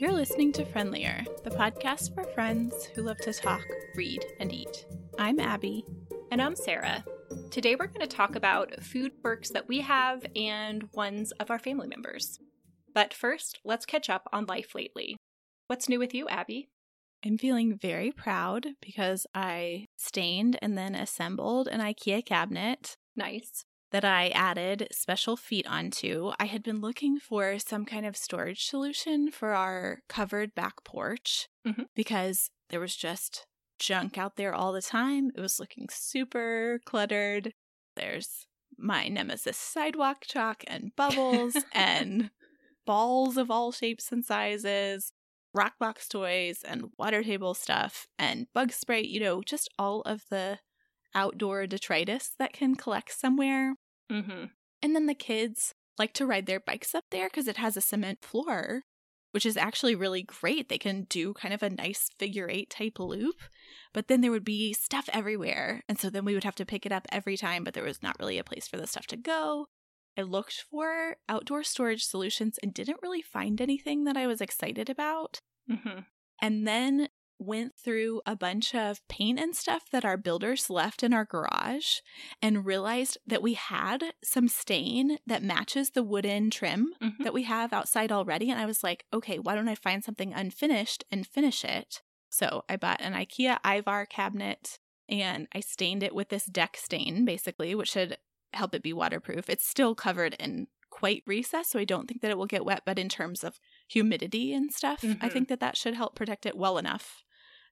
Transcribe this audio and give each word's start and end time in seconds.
You're 0.00 0.12
listening 0.12 0.50
to 0.52 0.64
Friendlier, 0.64 1.26
the 1.44 1.50
podcast 1.50 2.14
for 2.14 2.24
friends 2.24 2.86
who 2.94 3.02
love 3.02 3.18
to 3.18 3.34
talk, 3.34 3.60
read, 3.94 4.24
and 4.38 4.50
eat. 4.50 4.86
I'm 5.18 5.38
Abby. 5.38 5.84
And 6.32 6.40
I'm 6.40 6.56
Sarah. 6.56 7.04
Today 7.50 7.74
we're 7.74 7.86
going 7.86 8.00
to 8.00 8.06
talk 8.06 8.34
about 8.34 8.82
food 8.82 9.12
quirks 9.20 9.50
that 9.50 9.68
we 9.68 9.82
have 9.82 10.24
and 10.34 10.88
ones 10.94 11.32
of 11.32 11.50
our 11.50 11.58
family 11.58 11.86
members. 11.86 12.38
But 12.94 13.12
first, 13.12 13.60
let's 13.62 13.84
catch 13.84 14.08
up 14.08 14.26
on 14.32 14.46
life 14.46 14.74
lately. 14.74 15.18
What's 15.66 15.86
new 15.86 15.98
with 15.98 16.14
you, 16.14 16.26
Abby? 16.28 16.70
I'm 17.22 17.36
feeling 17.36 17.76
very 17.76 18.10
proud 18.10 18.68
because 18.80 19.26
I 19.34 19.84
stained 19.98 20.58
and 20.62 20.78
then 20.78 20.94
assembled 20.94 21.68
an 21.68 21.80
IKEA 21.80 22.24
cabinet. 22.24 22.96
Nice 23.16 23.66
that 23.90 24.04
I 24.04 24.28
added 24.28 24.88
special 24.92 25.36
feet 25.36 25.66
onto. 25.66 26.32
I 26.38 26.46
had 26.46 26.62
been 26.62 26.80
looking 26.80 27.18
for 27.18 27.58
some 27.58 27.84
kind 27.84 28.06
of 28.06 28.16
storage 28.16 28.64
solution 28.66 29.30
for 29.30 29.52
our 29.52 30.00
covered 30.08 30.54
back 30.54 30.84
porch 30.84 31.48
mm-hmm. 31.66 31.82
because 31.94 32.50
there 32.70 32.80
was 32.80 32.94
just 32.96 33.46
junk 33.78 34.16
out 34.16 34.36
there 34.36 34.54
all 34.54 34.72
the 34.72 34.82
time. 34.82 35.30
It 35.34 35.40
was 35.40 35.58
looking 35.58 35.88
super 35.90 36.80
cluttered. 36.84 37.52
There's 37.96 38.46
my 38.78 39.08
nemesis 39.08 39.56
sidewalk 39.56 40.24
chalk 40.26 40.62
and 40.66 40.92
bubbles 40.96 41.56
and 41.72 42.30
balls 42.86 43.36
of 43.36 43.50
all 43.50 43.72
shapes 43.72 44.12
and 44.12 44.24
sizes, 44.24 45.12
rock 45.52 45.74
box 45.80 46.08
toys 46.08 46.62
and 46.66 46.90
water 46.98 47.22
table 47.22 47.54
stuff 47.54 48.06
and 48.18 48.46
bug 48.54 48.72
spray, 48.72 49.02
you 49.02 49.20
know, 49.20 49.42
just 49.42 49.68
all 49.78 50.02
of 50.02 50.22
the 50.30 50.58
outdoor 51.14 51.66
detritus 51.66 52.32
that 52.38 52.52
can 52.52 52.76
collect 52.76 53.12
somewhere. 53.12 53.74
Mm-hmm. 54.10 54.44
And 54.82 54.96
then 54.96 55.06
the 55.06 55.14
kids 55.14 55.74
like 55.98 56.12
to 56.14 56.26
ride 56.26 56.46
their 56.46 56.60
bikes 56.60 56.94
up 56.94 57.04
there 57.10 57.28
because 57.28 57.46
it 57.46 57.58
has 57.58 57.76
a 57.76 57.80
cement 57.80 58.22
floor, 58.22 58.82
which 59.32 59.44
is 59.44 59.56
actually 59.56 59.94
really 59.94 60.22
great. 60.22 60.68
They 60.68 60.78
can 60.78 61.04
do 61.04 61.34
kind 61.34 61.52
of 61.52 61.62
a 61.62 61.70
nice 61.70 62.08
figure 62.18 62.48
eight 62.50 62.70
type 62.70 62.98
loop, 62.98 63.36
but 63.92 64.08
then 64.08 64.20
there 64.20 64.30
would 64.30 64.44
be 64.44 64.72
stuff 64.72 65.08
everywhere. 65.12 65.82
And 65.88 65.98
so 65.98 66.10
then 66.10 66.24
we 66.24 66.34
would 66.34 66.44
have 66.44 66.54
to 66.56 66.66
pick 66.66 66.86
it 66.86 66.92
up 66.92 67.06
every 67.12 67.36
time, 67.36 67.64
but 67.64 67.74
there 67.74 67.84
was 67.84 68.02
not 68.02 68.16
really 68.18 68.38
a 68.38 68.44
place 68.44 68.66
for 68.66 68.78
the 68.78 68.86
stuff 68.86 69.06
to 69.08 69.16
go. 69.16 69.66
I 70.18 70.22
looked 70.22 70.64
for 70.70 71.16
outdoor 71.28 71.62
storage 71.62 72.04
solutions 72.04 72.58
and 72.62 72.74
didn't 72.74 73.02
really 73.02 73.22
find 73.22 73.60
anything 73.60 74.04
that 74.04 74.16
I 74.16 74.26
was 74.26 74.40
excited 74.40 74.90
about. 74.90 75.40
Mm-hmm. 75.70 76.00
And 76.42 76.66
then 76.66 77.08
went 77.40 77.72
through 77.74 78.20
a 78.26 78.36
bunch 78.36 78.74
of 78.74 79.00
paint 79.08 79.40
and 79.40 79.56
stuff 79.56 79.84
that 79.90 80.04
our 80.04 80.18
builders 80.18 80.68
left 80.68 81.02
in 81.02 81.14
our 81.14 81.24
garage 81.24 81.96
and 82.42 82.66
realized 82.66 83.16
that 83.26 83.42
we 83.42 83.54
had 83.54 84.12
some 84.22 84.46
stain 84.46 85.18
that 85.26 85.42
matches 85.42 85.90
the 85.90 86.02
wooden 86.02 86.50
trim 86.50 86.92
mm-hmm. 87.02 87.22
that 87.22 87.32
we 87.32 87.44
have 87.44 87.72
outside 87.72 88.12
already. 88.12 88.50
And 88.50 88.60
I 88.60 88.66
was 88.66 88.84
like, 88.84 89.06
okay, 89.12 89.38
why 89.38 89.54
don't 89.54 89.68
I 89.68 89.74
find 89.74 90.04
something 90.04 90.34
unfinished 90.34 91.04
and 91.10 91.26
finish 91.26 91.64
it? 91.64 92.02
So 92.28 92.64
I 92.68 92.76
bought 92.76 93.00
an 93.00 93.14
IKEA 93.14 93.58
Ivar 93.64 94.06
cabinet 94.06 94.78
and 95.08 95.48
I 95.52 95.60
stained 95.60 96.02
it 96.02 96.14
with 96.14 96.28
this 96.28 96.44
deck 96.44 96.76
stain, 96.76 97.24
basically, 97.24 97.74
which 97.74 97.90
should 97.90 98.18
help 98.52 98.74
it 98.74 98.82
be 98.82 98.92
waterproof. 98.92 99.48
It's 99.48 99.66
still 99.66 99.94
covered 99.94 100.34
in 100.34 100.66
quite 100.90 101.22
recessed, 101.26 101.70
so 101.70 101.78
I 101.78 101.84
don't 101.84 102.06
think 102.06 102.20
that 102.20 102.30
it 102.30 102.36
will 102.36 102.46
get 102.46 102.64
wet, 102.64 102.82
but 102.84 102.98
in 102.98 103.08
terms 103.08 103.42
of 103.42 103.58
humidity 103.88 104.52
and 104.52 104.72
stuff, 104.72 105.00
mm-hmm. 105.00 105.24
I 105.24 105.28
think 105.28 105.48
that 105.48 105.60
that 105.60 105.76
should 105.76 105.94
help 105.94 106.14
protect 106.14 106.46
it 106.46 106.56
well 106.56 106.78
enough 106.78 107.24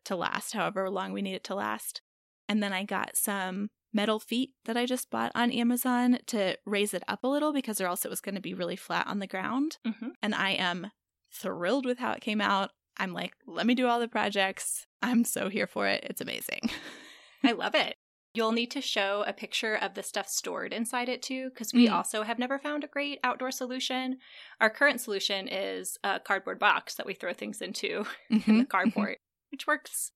to 0.04 0.16
last, 0.16 0.54
however 0.54 0.88
long 0.90 1.12
we 1.12 1.22
need 1.22 1.34
it 1.34 1.44
to 1.44 1.54
last. 1.54 2.02
And 2.48 2.62
then 2.62 2.72
I 2.72 2.84
got 2.84 3.16
some 3.16 3.70
metal 3.92 4.18
feet 4.18 4.52
that 4.64 4.76
I 4.76 4.86
just 4.86 5.10
bought 5.10 5.32
on 5.34 5.50
Amazon 5.50 6.18
to 6.26 6.56
raise 6.66 6.94
it 6.94 7.02
up 7.08 7.24
a 7.24 7.28
little 7.28 7.52
because 7.52 7.80
or 7.80 7.86
else 7.86 8.04
it 8.04 8.10
was 8.10 8.20
going 8.20 8.34
to 8.34 8.40
be 8.40 8.54
really 8.54 8.76
flat 8.76 9.06
on 9.06 9.18
the 9.18 9.26
ground. 9.26 9.78
Mm-hmm. 9.86 10.08
And 10.22 10.34
I 10.34 10.50
am 10.52 10.90
thrilled 11.32 11.86
with 11.86 11.98
how 11.98 12.12
it 12.12 12.20
came 12.20 12.40
out. 12.40 12.70
I'm 12.96 13.12
like, 13.12 13.34
let 13.46 13.66
me 13.66 13.74
do 13.74 13.86
all 13.86 14.00
the 14.00 14.08
projects. 14.08 14.86
I'm 15.02 15.24
so 15.24 15.48
here 15.48 15.66
for 15.66 15.86
it. 15.86 16.04
It's 16.04 16.20
amazing. 16.20 16.70
I 17.44 17.52
love 17.52 17.74
it. 17.74 17.96
You'll 18.34 18.52
need 18.52 18.70
to 18.72 18.80
show 18.80 19.24
a 19.26 19.32
picture 19.32 19.74
of 19.74 19.94
the 19.94 20.02
stuff 20.02 20.28
stored 20.28 20.72
inside 20.72 21.08
it 21.08 21.22
too, 21.22 21.48
because 21.50 21.72
we 21.72 21.88
mm. 21.88 21.92
also 21.92 22.22
have 22.22 22.38
never 22.38 22.58
found 22.58 22.84
a 22.84 22.88
great 22.88 23.18
outdoor 23.24 23.50
solution. 23.50 24.18
Our 24.60 24.70
current 24.70 25.00
solution 25.00 25.48
is 25.48 25.96
a 26.04 26.20
cardboard 26.20 26.58
box 26.58 26.94
that 26.96 27.06
we 27.06 27.14
throw 27.14 27.32
things 27.32 27.62
into 27.62 28.04
mm-hmm. 28.30 28.50
in 28.50 28.58
the 28.58 28.64
carport 28.64 29.16
which 29.50 29.66
works 29.66 30.12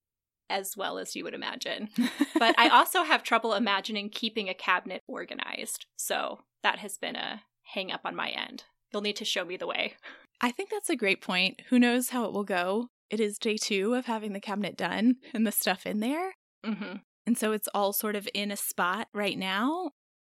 as 0.51 0.77
well 0.77 0.99
as 0.99 1.17
you 1.17 1.25
would 1.25 1.35
imagine. 1.35 1.89
but 2.39 2.55
I 2.59 2.69
also 2.69 3.05
have 3.05 3.23
trouble 3.23 3.55
imagining 3.55 4.11
keeping 4.11 4.49
a 4.49 4.55
cabinet 4.55 5.03
organized. 5.09 5.87
So 5.97 6.41
that 6.63 6.79
has 6.81 6.99
been 6.99 7.17
a 7.17 7.43
hang 7.75 7.91
up 7.91 8.03
on 8.05 8.15
my 8.15 8.29
end. 8.29 8.65
You'll 8.93 9.03
need 9.03 9.17
to 9.17 9.25
show 9.25 9.45
me 9.45 9.57
the 9.57 9.67
way. 9.67 9.95
I 10.41 10.51
think 10.51 10.71
that's 10.71 10.91
a 10.91 10.97
great 10.97 11.23
point. 11.23 11.63
Who 11.71 11.79
knows 11.79 12.11
how 12.11 12.25
it 12.25 12.33
will 12.33 12.45
go? 12.45 12.89
It 13.09 13.21
is 13.21 13.39
day 13.39 13.57
two 13.57 13.95
of 13.95 14.07
having 14.07 14.33
the 14.33 14.41
cabinet 14.41 14.77
done 14.77 15.17
and 15.33 15.47
the 15.47 15.53
stuff 15.53 15.87
in 15.87 16.01
there. 16.01 16.35
Mm-hmm. 16.65 16.97
And 17.27 17.39
so 17.39 17.53
it's 17.53 17.69
all 17.73 17.93
sort 17.93 18.17
of 18.17 18.29
in 18.35 18.51
a 18.51 18.57
spot 18.57 19.09
right 19.15 19.39
now. 19.39 19.93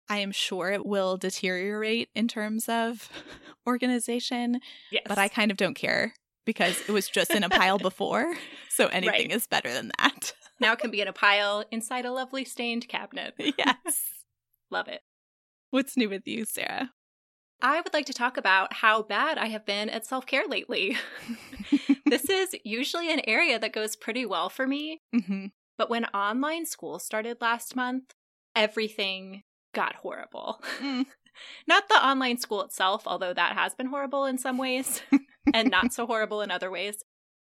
I 0.08 0.18
am 0.18 0.32
sure 0.32 0.70
it 0.70 0.86
will 0.86 1.18
deteriorate 1.18 2.08
in 2.14 2.28
terms 2.28 2.68
of 2.68 3.10
organization. 3.66 4.60
Yes. 4.90 5.02
But 5.06 5.18
I 5.18 5.28
kind 5.28 5.50
of 5.50 5.56
don't 5.56 5.74
care 5.74 6.14
because 6.48 6.80
it 6.80 6.92
was 6.92 7.10
just 7.10 7.30
in 7.30 7.44
a 7.44 7.50
pile 7.50 7.76
before. 7.90 8.34
So 8.70 8.86
anything 8.86 9.28
right. 9.28 9.32
is 9.32 9.46
better 9.46 9.70
than 9.70 9.92
that. 9.98 10.32
now 10.60 10.72
it 10.72 10.78
can 10.78 10.90
be 10.90 11.02
in 11.02 11.06
a 11.06 11.12
pile 11.12 11.62
inside 11.70 12.06
a 12.06 12.10
lovely 12.10 12.44
stained 12.46 12.88
cabinet. 12.88 13.34
Yes. 13.58 14.00
Love 14.70 14.88
it. 14.88 15.02
What's 15.70 15.96
new 15.96 16.08
with 16.08 16.26
you, 16.26 16.46
Sarah? 16.46 16.92
I 17.60 17.82
would 17.82 17.92
like 17.92 18.06
to 18.06 18.14
talk 18.14 18.38
about 18.38 18.72
how 18.72 19.02
bad 19.02 19.36
I 19.36 19.46
have 19.46 19.66
been 19.66 19.90
at 19.90 20.06
self 20.06 20.24
care 20.24 20.46
lately. 20.48 20.96
this 22.06 22.30
is 22.30 22.56
usually 22.64 23.12
an 23.12 23.20
area 23.26 23.58
that 23.58 23.74
goes 23.74 23.94
pretty 23.94 24.24
well 24.24 24.48
for 24.48 24.66
me. 24.66 25.02
Mm-hmm. 25.14 25.46
But 25.76 25.90
when 25.90 26.06
online 26.06 26.64
school 26.64 26.98
started 26.98 27.42
last 27.42 27.76
month, 27.76 28.14
everything 28.56 29.42
got 29.74 29.96
horrible. 29.96 30.62
Mm. 30.80 31.04
Not 31.66 31.88
the 31.88 31.94
online 31.94 32.38
school 32.38 32.62
itself, 32.62 33.02
although 33.06 33.34
that 33.34 33.54
has 33.54 33.74
been 33.74 33.86
horrible 33.86 34.24
in 34.24 34.38
some 34.38 34.58
ways 34.58 35.02
and 35.54 35.70
not 35.70 35.92
so 35.92 36.06
horrible 36.06 36.40
in 36.40 36.50
other 36.50 36.70
ways. 36.70 36.96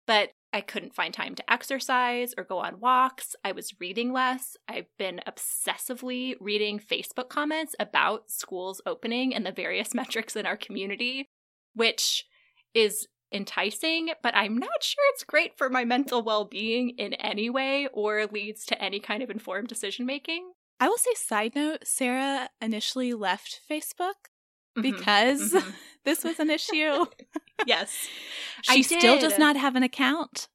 But 0.08 0.32
I 0.54 0.62
couldn't 0.62 0.96
find 0.96 1.14
time 1.14 1.36
to 1.36 1.52
exercise 1.52 2.34
or 2.38 2.44
go 2.44 2.60
on 2.60 2.80
walks. 2.80 3.36
I 3.44 3.52
was 3.52 3.74
reading 3.80 4.14
less. 4.14 4.56
I've 4.68 4.88
been 4.98 5.20
obsessively 5.28 6.36
reading 6.40 6.80
Facebook 6.80 7.28
comments 7.30 7.76
about 7.80 8.30
schools 8.30 8.82
opening 8.86 9.36
and 9.36 9.46
the 9.46 9.52
various 9.52 9.94
metrics 9.96 10.36
in 10.36 10.46
our 10.46 10.58
community, 10.58 11.28
which 11.74 12.26
is 12.74 13.08
enticing, 13.34 14.12
but 14.24 14.36
I'm 14.36 14.58
not 14.58 14.82
sure 14.82 15.04
it's 15.14 15.24
great 15.24 15.58
for 15.58 15.70
my 15.70 15.84
mental 15.84 16.22
well 16.24 16.46
being 16.46 16.92
in 16.92 17.14
any 17.16 17.50
way 17.50 17.88
or 17.92 18.26
leads 18.28 18.66
to 18.68 18.82
any 18.82 19.00
kind 19.00 19.22
of 19.24 19.30
informed 19.30 19.68
decision 19.68 20.06
making. 20.06 20.52
I 20.80 20.88
will 20.88 20.98
say, 20.98 21.14
side 21.16 21.56
note, 21.56 21.86
Sarah 21.86 22.50
initially 22.62 23.14
left 23.14 23.62
Facebook 23.70 24.30
mm-hmm. 24.78 24.82
because 24.82 25.54
mm-hmm. 25.54 25.70
this 26.06 26.24
was 26.24 26.40
an 26.40 26.50
issue. 26.50 27.06
yes. 27.66 28.08
she 28.64 28.84
still 28.84 29.20
does 29.20 29.38
not 29.38 29.56
have 29.56 29.76
an 29.76 29.84
account. 29.84 30.48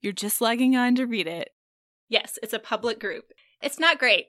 You're 0.00 0.12
just 0.12 0.40
logging 0.40 0.76
on 0.76 0.94
to 0.96 1.06
read 1.06 1.26
it. 1.26 1.50
Yes, 2.08 2.38
it's 2.42 2.52
a 2.52 2.58
public 2.58 3.00
group. 3.00 3.32
It's 3.62 3.78
not 3.78 3.98
great. 3.98 4.26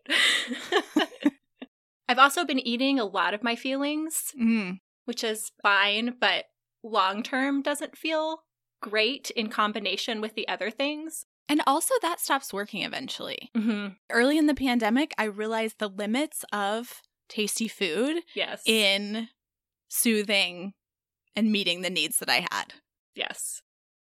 I've 2.08 2.20
also 2.20 2.46
been 2.46 2.60
eating 2.60 3.00
a 3.00 3.06
lot 3.06 3.34
of 3.34 3.44
my 3.44 3.56
feelings, 3.56 4.32
mm. 4.40 4.80
which 5.06 5.24
is 5.24 5.52
fine, 5.62 6.16
but 6.20 6.46
long 6.84 7.24
term 7.24 7.62
doesn't 7.62 7.98
feel 7.98 8.44
great 8.82 9.32
in 9.32 9.50
combination 9.50 10.22
with 10.22 10.36
the 10.36 10.48
other 10.48 10.70
things. 10.70 11.26
And 11.48 11.62
also, 11.68 11.94
that 12.02 12.20
stops 12.20 12.54
working 12.54 12.82
eventually. 12.82 13.52
Mm-hmm. 13.56 13.90
Early 14.10 14.38
in 14.38 14.48
the 14.48 14.56
pandemic, 14.56 15.14
I 15.18 15.26
realized 15.26 15.78
the 15.78 15.90
limits 15.90 16.44
of 16.52 17.02
tasty 17.29 17.68
food 17.68 18.24
yes. 18.34 18.64
in 18.66 19.29
soothing 19.88 20.74
and 21.35 21.52
meeting 21.52 21.82
the 21.82 21.90
needs 21.90 22.20
that 22.20 22.29
I 22.29 22.46
had. 22.52 22.73
Yes. 23.16 23.61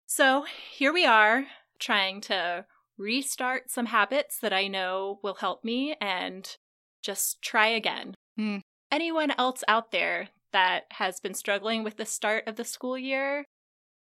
So 0.07 0.45
here 0.71 0.93
we 0.93 1.05
are 1.05 1.45
trying 1.79 2.21
to 2.23 2.65
restart 2.97 3.71
some 3.71 3.87
habits 3.87 4.39
that 4.41 4.53
I 4.53 4.67
know 4.67 5.21
will 5.23 5.35
help 5.35 5.65
me 5.65 5.95
and 6.01 6.57
just 7.03 7.41
try 7.43 7.69
again. 7.69 8.15
Mm. 8.39 8.61
Anyone 8.91 9.33
else 9.39 9.63
out 9.69 9.93
there 9.93 10.29
that 10.53 10.85
has 10.93 11.21
been 11.21 11.35
struggling 11.35 11.85
with 11.85 11.97
the 11.97 12.07
start 12.07 12.45
of 12.47 12.57
the 12.57 12.65
school 12.65 12.99
year, 12.99 13.45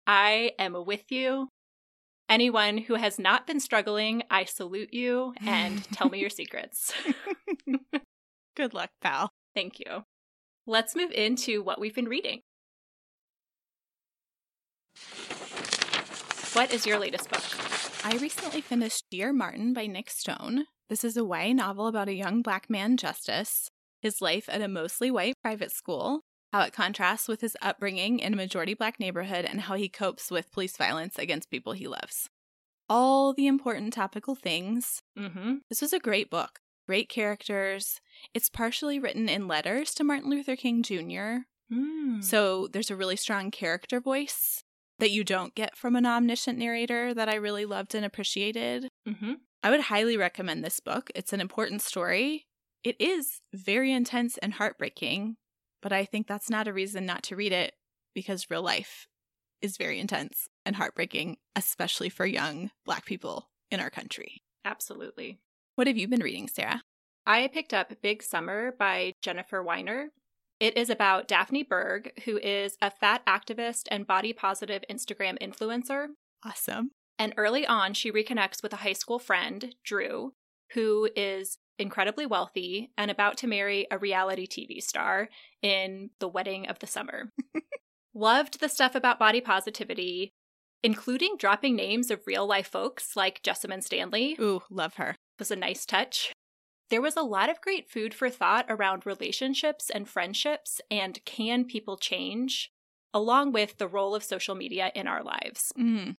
I 0.06 0.52
am 0.58 0.84
with 0.86 1.10
you. 1.10 1.48
Anyone 2.28 2.78
who 2.78 2.94
has 2.94 3.18
not 3.18 3.46
been 3.46 3.60
struggling, 3.60 4.22
I 4.30 4.44
salute 4.44 4.92
you 4.92 5.34
and 5.44 5.84
tell 5.92 6.08
me 6.08 6.18
your 6.20 6.30
secrets. 6.30 6.92
Good 8.56 8.74
luck, 8.74 8.90
pal. 9.00 9.30
Thank 9.54 9.80
you. 9.80 10.04
Let's 10.66 10.96
move 10.96 11.10
into 11.12 11.62
what 11.62 11.80
we've 11.80 11.94
been 11.94 12.08
reading. 12.08 12.40
What 16.54 16.72
is 16.72 16.84
your 16.86 16.98
latest 16.98 17.30
book? 17.30 17.42
I 18.04 18.16
recently 18.18 18.60
finished 18.60 19.04
Dear 19.10 19.32
Martin 19.32 19.72
by 19.72 19.86
Nic 19.86 20.10
Stone. 20.10 20.64
This 20.88 21.04
is 21.04 21.16
a 21.16 21.24
YA 21.24 21.52
novel 21.52 21.86
about 21.86 22.08
a 22.08 22.14
young 22.14 22.42
black 22.42 22.68
man, 22.68 22.96
Justice, 22.96 23.70
his 24.00 24.20
life 24.20 24.48
at 24.48 24.60
a 24.60 24.68
mostly 24.68 25.10
white 25.10 25.34
private 25.42 25.70
school, 25.70 26.22
how 26.52 26.62
it 26.62 26.72
contrasts 26.72 27.28
with 27.28 27.40
his 27.40 27.56
upbringing 27.62 28.18
in 28.18 28.32
a 28.32 28.36
majority 28.36 28.74
black 28.74 28.98
neighborhood, 28.98 29.44
and 29.44 29.62
how 29.62 29.74
he 29.74 29.88
copes 29.88 30.30
with 30.30 30.50
police 30.52 30.76
violence 30.76 31.18
against 31.18 31.50
people 31.50 31.72
he 31.72 31.86
loves. 31.86 32.28
All 32.88 33.32
the 33.32 33.46
important 33.46 33.92
topical 33.92 34.34
things. 34.34 35.00
Mm-hmm. 35.16 35.56
This 35.68 35.80
was 35.80 35.92
a 35.92 36.00
great 36.00 36.28
book. 36.30 36.58
Great 36.88 37.08
characters. 37.08 38.00
It's 38.34 38.50
partially 38.50 38.98
written 38.98 39.28
in 39.28 39.46
letters 39.46 39.94
to 39.94 40.04
Martin 40.04 40.30
Luther 40.30 40.56
King 40.56 40.82
Jr., 40.82 41.46
Mm. 41.72 42.24
so 42.24 42.66
there's 42.66 42.90
a 42.90 42.96
really 42.96 43.14
strong 43.14 43.52
character 43.52 44.00
voice 44.00 44.64
that 45.00 45.10
you 45.10 45.24
don't 45.24 45.54
get 45.54 45.76
from 45.76 45.96
an 45.96 46.06
omniscient 46.06 46.58
narrator 46.58 47.12
that 47.12 47.28
I 47.28 47.34
really 47.34 47.64
loved 47.64 47.94
and 47.94 48.04
appreciated. 48.04 48.88
Mm-hmm. 49.08 49.34
I 49.62 49.70
would 49.70 49.80
highly 49.80 50.16
recommend 50.16 50.64
this 50.64 50.80
book. 50.80 51.10
It's 51.14 51.32
an 51.32 51.40
important 51.40 51.82
story. 51.82 52.46
It 52.82 52.96
is 52.98 53.40
very 53.52 53.92
intense 53.92 54.38
and 54.38 54.54
heartbreaking, 54.54 55.36
but 55.82 55.92
I 55.92 56.04
think 56.04 56.26
that's 56.26 56.48
not 56.48 56.68
a 56.68 56.72
reason 56.72 57.04
not 57.04 57.22
to 57.24 57.36
read 57.36 57.52
it 57.52 57.74
because 58.14 58.50
real 58.50 58.62
life 58.62 59.06
is 59.60 59.76
very 59.76 60.00
intense 60.00 60.48
and 60.64 60.76
heartbreaking, 60.76 61.36
especially 61.54 62.08
for 62.08 62.24
young 62.24 62.70
Black 62.86 63.04
people 63.04 63.50
in 63.70 63.80
our 63.80 63.90
country. 63.90 64.42
Absolutely. 64.64 65.40
What 65.74 65.86
have 65.86 65.98
you 65.98 66.08
been 66.08 66.22
reading, 66.22 66.48
Sarah? 66.48 66.82
I 67.26 67.48
picked 67.48 67.74
up 67.74 67.92
Big 68.02 68.22
Summer 68.22 68.72
by 68.78 69.14
Jennifer 69.22 69.62
Weiner. 69.62 70.10
It 70.60 70.76
is 70.76 70.90
about 70.90 71.26
Daphne 71.26 71.62
Berg, 71.62 72.12
who 72.26 72.36
is 72.36 72.76
a 72.82 72.90
fat 72.90 73.24
activist 73.26 73.84
and 73.90 74.06
body 74.06 74.34
positive 74.34 74.84
Instagram 74.90 75.38
influencer. 75.40 76.08
Awesome. 76.44 76.90
And 77.18 77.32
early 77.38 77.66
on, 77.66 77.94
she 77.94 78.12
reconnects 78.12 78.62
with 78.62 78.74
a 78.74 78.76
high 78.76 78.92
school 78.92 79.18
friend, 79.18 79.74
Drew, 79.84 80.34
who 80.74 81.08
is 81.16 81.56
incredibly 81.78 82.26
wealthy 82.26 82.90
and 82.98 83.10
about 83.10 83.38
to 83.38 83.46
marry 83.46 83.86
a 83.90 83.96
reality 83.98 84.46
TV 84.46 84.82
star 84.82 85.30
in 85.62 86.10
The 86.20 86.28
Wedding 86.28 86.66
of 86.68 86.78
the 86.78 86.86
Summer. 86.86 87.30
Loved 88.14 88.60
the 88.60 88.68
stuff 88.68 88.94
about 88.94 89.18
body 89.18 89.40
positivity, 89.40 90.30
including 90.82 91.36
dropping 91.38 91.74
names 91.74 92.10
of 92.10 92.20
real 92.26 92.46
life 92.46 92.66
folks 92.68 93.16
like 93.16 93.42
Jessamyn 93.42 93.82
Stanley, 93.82 94.36
Ooh, 94.40 94.62
love 94.70 94.94
her. 94.94 95.16
was 95.38 95.50
a 95.50 95.56
nice 95.56 95.86
touch. 95.86 96.32
There 96.90 97.00
was 97.00 97.16
a 97.16 97.22
lot 97.22 97.48
of 97.48 97.60
great 97.60 97.88
food 97.88 98.12
for 98.12 98.28
thought 98.28 98.66
around 98.68 99.06
relationships 99.06 99.90
and 99.90 100.08
friendships 100.08 100.80
and 100.90 101.24
can 101.24 101.64
people 101.64 101.96
change, 101.96 102.72
along 103.14 103.52
with 103.52 103.78
the 103.78 103.88
role 103.88 104.14
of 104.14 104.24
social 104.24 104.54
media 104.54 104.90
in 104.94 105.06
our 105.06 105.22
lives. 105.22 105.72
Mm. 105.78 106.16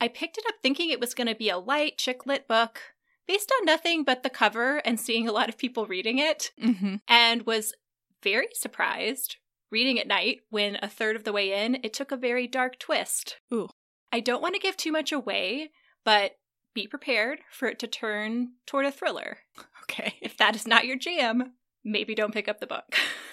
I 0.00 0.08
picked 0.08 0.36
it 0.38 0.44
up 0.46 0.56
thinking 0.62 0.90
it 0.90 1.00
was 1.00 1.14
going 1.14 1.28
to 1.28 1.34
be 1.34 1.48
a 1.48 1.58
light, 1.58 1.96
chick 1.96 2.26
lit 2.26 2.46
book 2.46 2.80
based 3.26 3.50
on 3.58 3.64
nothing 3.64 4.04
but 4.04 4.22
the 4.22 4.30
cover 4.30 4.76
and 4.84 5.00
seeing 5.00 5.26
a 5.26 5.32
lot 5.32 5.48
of 5.48 5.58
people 5.58 5.86
reading 5.86 6.18
it, 6.18 6.52
hmm 6.62 6.96
and 7.08 7.44
was 7.44 7.74
very 8.22 8.48
surprised 8.52 9.36
reading 9.70 9.98
at 9.98 10.06
night 10.06 10.40
when 10.50 10.78
a 10.82 10.88
third 10.88 11.16
of 11.16 11.24
the 11.24 11.32
way 11.32 11.64
in, 11.64 11.78
it 11.82 11.92
took 11.92 12.12
a 12.12 12.16
very 12.16 12.46
dark 12.46 12.78
twist. 12.78 13.36
Ooh. 13.52 13.68
I 14.12 14.20
don't 14.20 14.42
want 14.42 14.54
to 14.54 14.60
give 14.60 14.76
too 14.76 14.92
much 14.92 15.12
away, 15.12 15.70
but 16.04 16.32
be 16.76 16.86
prepared 16.86 17.40
for 17.50 17.66
it 17.66 17.80
to 17.80 17.88
turn 17.88 18.50
toward 18.66 18.86
a 18.86 18.92
thriller. 18.92 19.38
Okay. 19.88 20.14
If 20.20 20.36
that 20.38 20.56
is 20.56 20.66
not 20.66 20.84
your 20.84 20.96
jam, 20.96 21.52
maybe 21.84 22.16
don't 22.16 22.34
pick 22.34 22.48
up 22.48 22.58
the 22.58 22.66
book. 22.66 22.96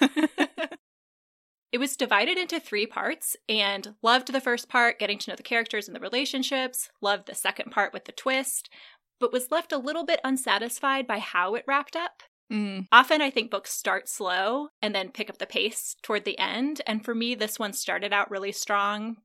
it 1.72 1.80
was 1.80 1.96
divided 1.96 2.38
into 2.38 2.60
three 2.60 2.86
parts 2.86 3.36
and 3.48 3.96
loved 4.02 4.32
the 4.32 4.40
first 4.40 4.68
part, 4.68 5.00
getting 5.00 5.18
to 5.18 5.30
know 5.30 5.34
the 5.34 5.42
characters 5.42 5.88
and 5.88 5.96
the 5.96 6.00
relationships, 6.00 6.90
loved 7.00 7.26
the 7.26 7.34
second 7.34 7.72
part 7.72 7.92
with 7.92 8.04
the 8.04 8.12
twist, 8.12 8.70
but 9.18 9.32
was 9.32 9.50
left 9.50 9.72
a 9.72 9.78
little 9.78 10.04
bit 10.04 10.20
unsatisfied 10.22 11.08
by 11.08 11.18
how 11.18 11.56
it 11.56 11.64
wrapped 11.66 11.96
up. 11.96 12.22
Mm. 12.52 12.86
Often 12.92 13.20
I 13.20 13.30
think 13.30 13.50
books 13.50 13.72
start 13.72 14.08
slow 14.08 14.68
and 14.80 14.94
then 14.94 15.10
pick 15.10 15.28
up 15.28 15.38
the 15.38 15.46
pace 15.46 15.96
toward 16.02 16.24
the 16.24 16.38
end, 16.38 16.82
and 16.86 17.04
for 17.04 17.16
me, 17.16 17.34
this 17.34 17.58
one 17.58 17.72
started 17.72 18.12
out 18.12 18.30
really 18.30 18.52
strong 18.52 19.16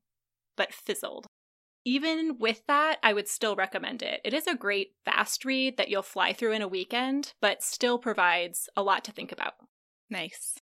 but 0.56 0.74
fizzled. 0.74 1.28
Even 1.84 2.38
with 2.38 2.62
that, 2.66 2.98
I 3.02 3.12
would 3.12 3.28
still 3.28 3.56
recommend 3.56 4.02
it. 4.02 4.20
It 4.24 4.34
is 4.34 4.46
a 4.46 4.54
great 4.54 4.92
fast 5.04 5.44
read 5.44 5.76
that 5.76 5.88
you'll 5.88 6.02
fly 6.02 6.32
through 6.32 6.52
in 6.52 6.62
a 6.62 6.68
weekend, 6.68 7.32
but 7.40 7.62
still 7.62 7.98
provides 7.98 8.68
a 8.76 8.82
lot 8.82 9.04
to 9.04 9.12
think 9.12 9.32
about. 9.32 9.54
Nice. 10.10 10.58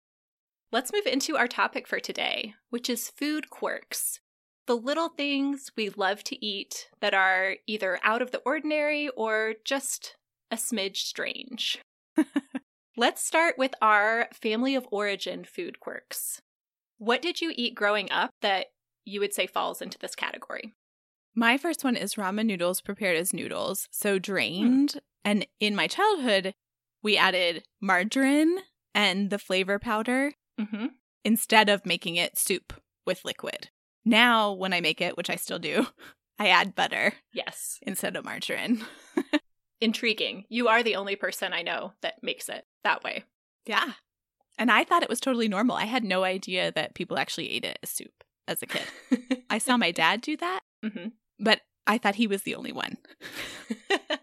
Let's 0.70 0.92
move 0.92 1.06
into 1.06 1.36
our 1.36 1.48
topic 1.48 1.88
for 1.88 1.98
today, 1.98 2.54
which 2.70 2.88
is 2.88 3.10
food 3.10 3.50
quirks. 3.50 4.20
The 4.66 4.76
little 4.76 5.08
things 5.08 5.72
we 5.76 5.88
love 5.88 6.22
to 6.24 6.44
eat 6.44 6.88
that 7.00 7.14
are 7.14 7.56
either 7.66 7.98
out 8.04 8.20
of 8.20 8.30
the 8.30 8.42
ordinary 8.44 9.08
or 9.16 9.54
just 9.64 10.16
a 10.50 10.56
smidge 10.56 10.98
strange. 10.98 11.78
Let's 12.96 13.24
start 13.24 13.56
with 13.56 13.74
our 13.80 14.28
family 14.32 14.74
of 14.74 14.86
origin 14.92 15.44
food 15.44 15.80
quirks. 15.80 16.42
What 16.98 17.22
did 17.22 17.40
you 17.40 17.52
eat 17.56 17.74
growing 17.74 18.10
up 18.10 18.32
that 18.42 18.66
you 19.04 19.20
would 19.20 19.32
say 19.32 19.46
falls 19.46 19.80
into 19.80 19.98
this 19.98 20.14
category? 20.14 20.74
My 21.38 21.56
first 21.56 21.84
one 21.84 21.94
is 21.94 22.16
ramen 22.16 22.46
noodles 22.46 22.80
prepared 22.80 23.16
as 23.16 23.32
noodles, 23.32 23.86
so 23.92 24.18
drained. 24.18 24.98
And 25.24 25.46
in 25.60 25.76
my 25.76 25.86
childhood, 25.86 26.52
we 27.00 27.16
added 27.16 27.62
margarine 27.80 28.58
and 28.92 29.30
the 29.30 29.38
flavor 29.38 29.78
powder 29.78 30.32
Mm-hmm. 30.60 30.86
instead 31.24 31.68
of 31.68 31.86
making 31.86 32.16
it 32.16 32.36
soup 32.36 32.72
with 33.06 33.24
liquid. 33.24 33.68
Now, 34.04 34.50
when 34.52 34.72
I 34.72 34.80
make 34.80 35.00
it, 35.00 35.16
which 35.16 35.30
I 35.30 35.36
still 35.36 35.60
do, 35.60 35.86
I 36.40 36.48
add 36.48 36.74
butter 36.74 37.12
Yes. 37.32 37.78
instead 37.82 38.16
of 38.16 38.24
margarine. 38.24 38.84
Intriguing. 39.80 40.44
You 40.48 40.66
are 40.66 40.82
the 40.82 40.96
only 40.96 41.14
person 41.14 41.52
I 41.52 41.62
know 41.62 41.92
that 42.02 42.20
makes 42.20 42.48
it 42.48 42.66
that 42.82 43.04
way. 43.04 43.22
Yeah. 43.64 43.92
And 44.58 44.72
I 44.72 44.82
thought 44.82 45.04
it 45.04 45.08
was 45.08 45.20
totally 45.20 45.46
normal. 45.46 45.76
I 45.76 45.84
had 45.84 46.02
no 46.02 46.24
idea 46.24 46.72
that 46.72 46.94
people 46.96 47.16
actually 47.16 47.50
ate 47.52 47.64
it 47.64 47.78
as 47.84 47.90
soup 47.90 48.24
as 48.48 48.60
a 48.60 48.66
kid. 48.66 48.82
I 49.50 49.58
saw 49.58 49.76
my 49.76 49.92
dad 49.92 50.20
do 50.20 50.36
that, 50.38 50.60
Mhm. 50.84 51.12
But 51.38 51.60
I 51.86 51.98
thought 51.98 52.16
he 52.16 52.26
was 52.26 52.42
the 52.42 52.54
only 52.54 52.72
one. 52.72 52.96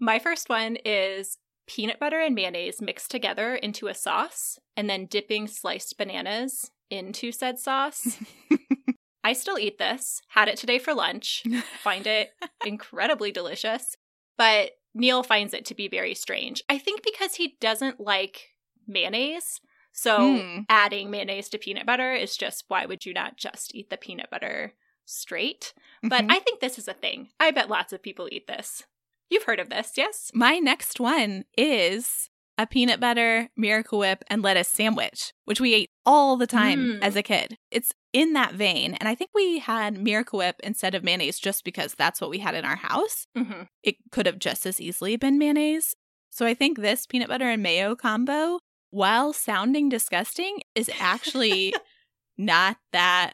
My 0.00 0.18
first 0.18 0.48
one 0.48 0.76
is 0.84 1.38
peanut 1.66 1.98
butter 1.98 2.20
and 2.20 2.34
mayonnaise 2.34 2.82
mixed 2.82 3.10
together 3.10 3.54
into 3.54 3.86
a 3.88 3.94
sauce 3.94 4.58
and 4.76 4.90
then 4.90 5.06
dipping 5.06 5.46
sliced 5.46 5.96
bananas 5.96 6.70
into 6.90 7.32
said 7.32 7.58
sauce. 7.58 8.18
I 9.24 9.32
still 9.32 9.58
eat 9.58 9.78
this. 9.78 10.20
Had 10.28 10.48
it 10.48 10.58
today 10.58 10.78
for 10.78 10.92
lunch. 10.94 11.44
Find 11.82 12.06
it 12.06 12.30
incredibly 12.66 13.32
delicious. 13.32 13.96
But 14.36 14.72
Neil 14.94 15.22
finds 15.22 15.54
it 15.54 15.64
to 15.66 15.74
be 15.74 15.88
very 15.88 16.14
strange. 16.14 16.62
I 16.68 16.76
think 16.78 17.02
because 17.02 17.36
he 17.36 17.56
doesn't 17.60 18.00
like 18.00 18.48
mayonnaise. 18.86 19.60
So 19.92 20.40
Hmm. 20.40 20.60
adding 20.68 21.10
mayonnaise 21.10 21.48
to 21.50 21.58
peanut 21.58 21.86
butter 21.86 22.12
is 22.12 22.36
just 22.36 22.64
why 22.68 22.84
would 22.84 23.06
you 23.06 23.14
not 23.14 23.36
just 23.38 23.74
eat 23.74 23.88
the 23.90 23.96
peanut 23.96 24.28
butter 24.28 24.74
straight? 25.04 25.72
But 26.02 26.24
Mhm. 26.24 26.32
I 26.32 26.38
think 26.40 26.60
this 26.60 26.78
is 26.78 26.88
a 26.88 26.94
thing. 26.94 27.30
I 27.40 27.50
bet 27.50 27.68
lots 27.70 27.92
of 27.92 28.02
people 28.02 28.28
eat 28.30 28.46
this. 28.46 28.84
You've 29.30 29.44
heard 29.44 29.60
of 29.60 29.70
this, 29.70 29.92
yes? 29.96 30.30
My 30.34 30.58
next 30.58 31.00
one 31.00 31.44
is 31.56 32.28
a 32.56 32.66
peanut 32.66 33.00
butter, 33.00 33.48
Miracle 33.56 33.98
Whip, 33.98 34.22
and 34.28 34.42
lettuce 34.42 34.68
sandwich, 34.68 35.32
which 35.44 35.60
we 35.60 35.74
ate 35.74 35.90
all 36.06 36.36
the 36.36 36.46
time 36.46 37.00
Mm. 37.00 37.02
as 37.02 37.16
a 37.16 37.22
kid. 37.22 37.58
It's 37.70 37.92
in 38.12 38.32
that 38.34 38.52
vein. 38.54 38.94
And 38.94 39.08
I 39.08 39.14
think 39.16 39.30
we 39.34 39.58
had 39.58 39.98
Miracle 39.98 40.38
Whip 40.38 40.60
instead 40.62 40.94
of 40.94 41.02
mayonnaise 41.02 41.40
just 41.40 41.64
because 41.64 41.94
that's 41.94 42.20
what 42.20 42.30
we 42.30 42.38
had 42.38 42.54
in 42.54 42.64
our 42.64 42.76
house. 42.76 43.26
Mm-hmm. 43.36 43.62
It 43.82 43.96
could 44.12 44.26
have 44.26 44.38
just 44.38 44.66
as 44.66 44.80
easily 44.80 45.16
been 45.16 45.36
mayonnaise. 45.36 45.96
So 46.30 46.46
I 46.46 46.54
think 46.54 46.78
this 46.78 47.06
peanut 47.06 47.28
butter 47.28 47.48
and 47.48 47.62
mayo 47.62 47.96
combo, 47.96 48.60
while 48.90 49.32
sounding 49.32 49.88
disgusting, 49.88 50.60
is 50.76 50.88
actually 51.00 51.74
not 52.38 52.76
that 52.92 53.32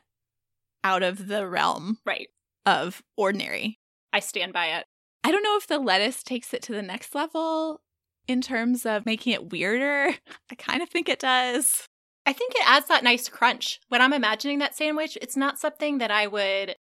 out 0.84 1.02
of 1.02 1.28
the 1.28 1.46
realm 1.46 1.98
Right. 2.04 2.28
of 2.66 3.02
ordinary. 3.16 3.78
I 4.12 4.20
stand 4.20 4.52
by 4.52 4.66
it. 4.66 4.86
I 5.24 5.30
don't 5.30 5.42
know 5.42 5.56
if 5.56 5.66
the 5.66 5.78
lettuce 5.78 6.22
takes 6.22 6.52
it 6.54 6.62
to 6.62 6.72
the 6.72 6.82
next 6.82 7.14
level 7.14 7.82
in 8.26 8.40
terms 8.40 8.86
of 8.86 9.04
making 9.06 9.32
it 9.32 9.50
weirder. 9.50 10.14
I 10.50 10.54
kind 10.56 10.82
of 10.82 10.88
think 10.88 11.08
it 11.08 11.18
does. 11.20 11.86
I 12.26 12.32
think 12.32 12.52
it 12.54 12.62
adds 12.68 12.86
that 12.88 13.04
nice 13.04 13.28
crunch. 13.28 13.80
When 13.88 14.00
I'm 14.02 14.12
imagining 14.12 14.58
that 14.60 14.74
sandwich, 14.76 15.16
it's 15.20 15.36
not 15.36 15.58
something 15.58 15.98
that 15.98 16.10
I 16.10 16.26
would 16.26 16.76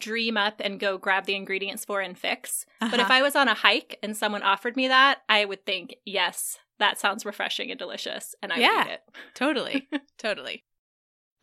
dream 0.00 0.36
up 0.36 0.60
and 0.60 0.80
go 0.80 0.98
grab 0.98 1.24
the 1.26 1.34
ingredients 1.36 1.84
for 1.84 2.00
and 2.00 2.18
fix. 2.18 2.66
But 2.80 2.94
if 2.94 3.00
Uh-huh. 3.06 3.12
I 3.14 3.22
was 3.22 3.36
on 3.36 3.48
a 3.48 3.54
hike 3.54 3.98
and 4.02 4.16
someone 4.16 4.42
offered 4.42 4.76
me 4.76 4.88
that, 4.88 5.22
I 5.28 5.44
would 5.44 5.64
think, 5.64 5.94
yes, 6.04 6.58
that 6.78 6.98
sounds 6.98 7.24
refreshing 7.24 7.70
and 7.70 7.78
delicious, 7.78 8.34
and 8.42 8.52
I 8.52 8.56
would 8.56 8.62
Yeah. 8.62 8.84
eat 8.86 8.90
it. 8.92 9.02
totally, 9.34 9.88
totally. 10.18 10.64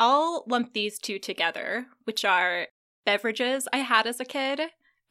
I'll 0.01 0.43
lump 0.48 0.74
these 0.74 0.98
two 0.98 1.20
together, 1.20 1.86
which 2.05 2.25
are 2.25 2.70
beverages 3.05 3.67
I 3.72 3.77
had 3.77 4.08
as 4.08 4.20
a 4.20 4.25
kid. 4.25 4.60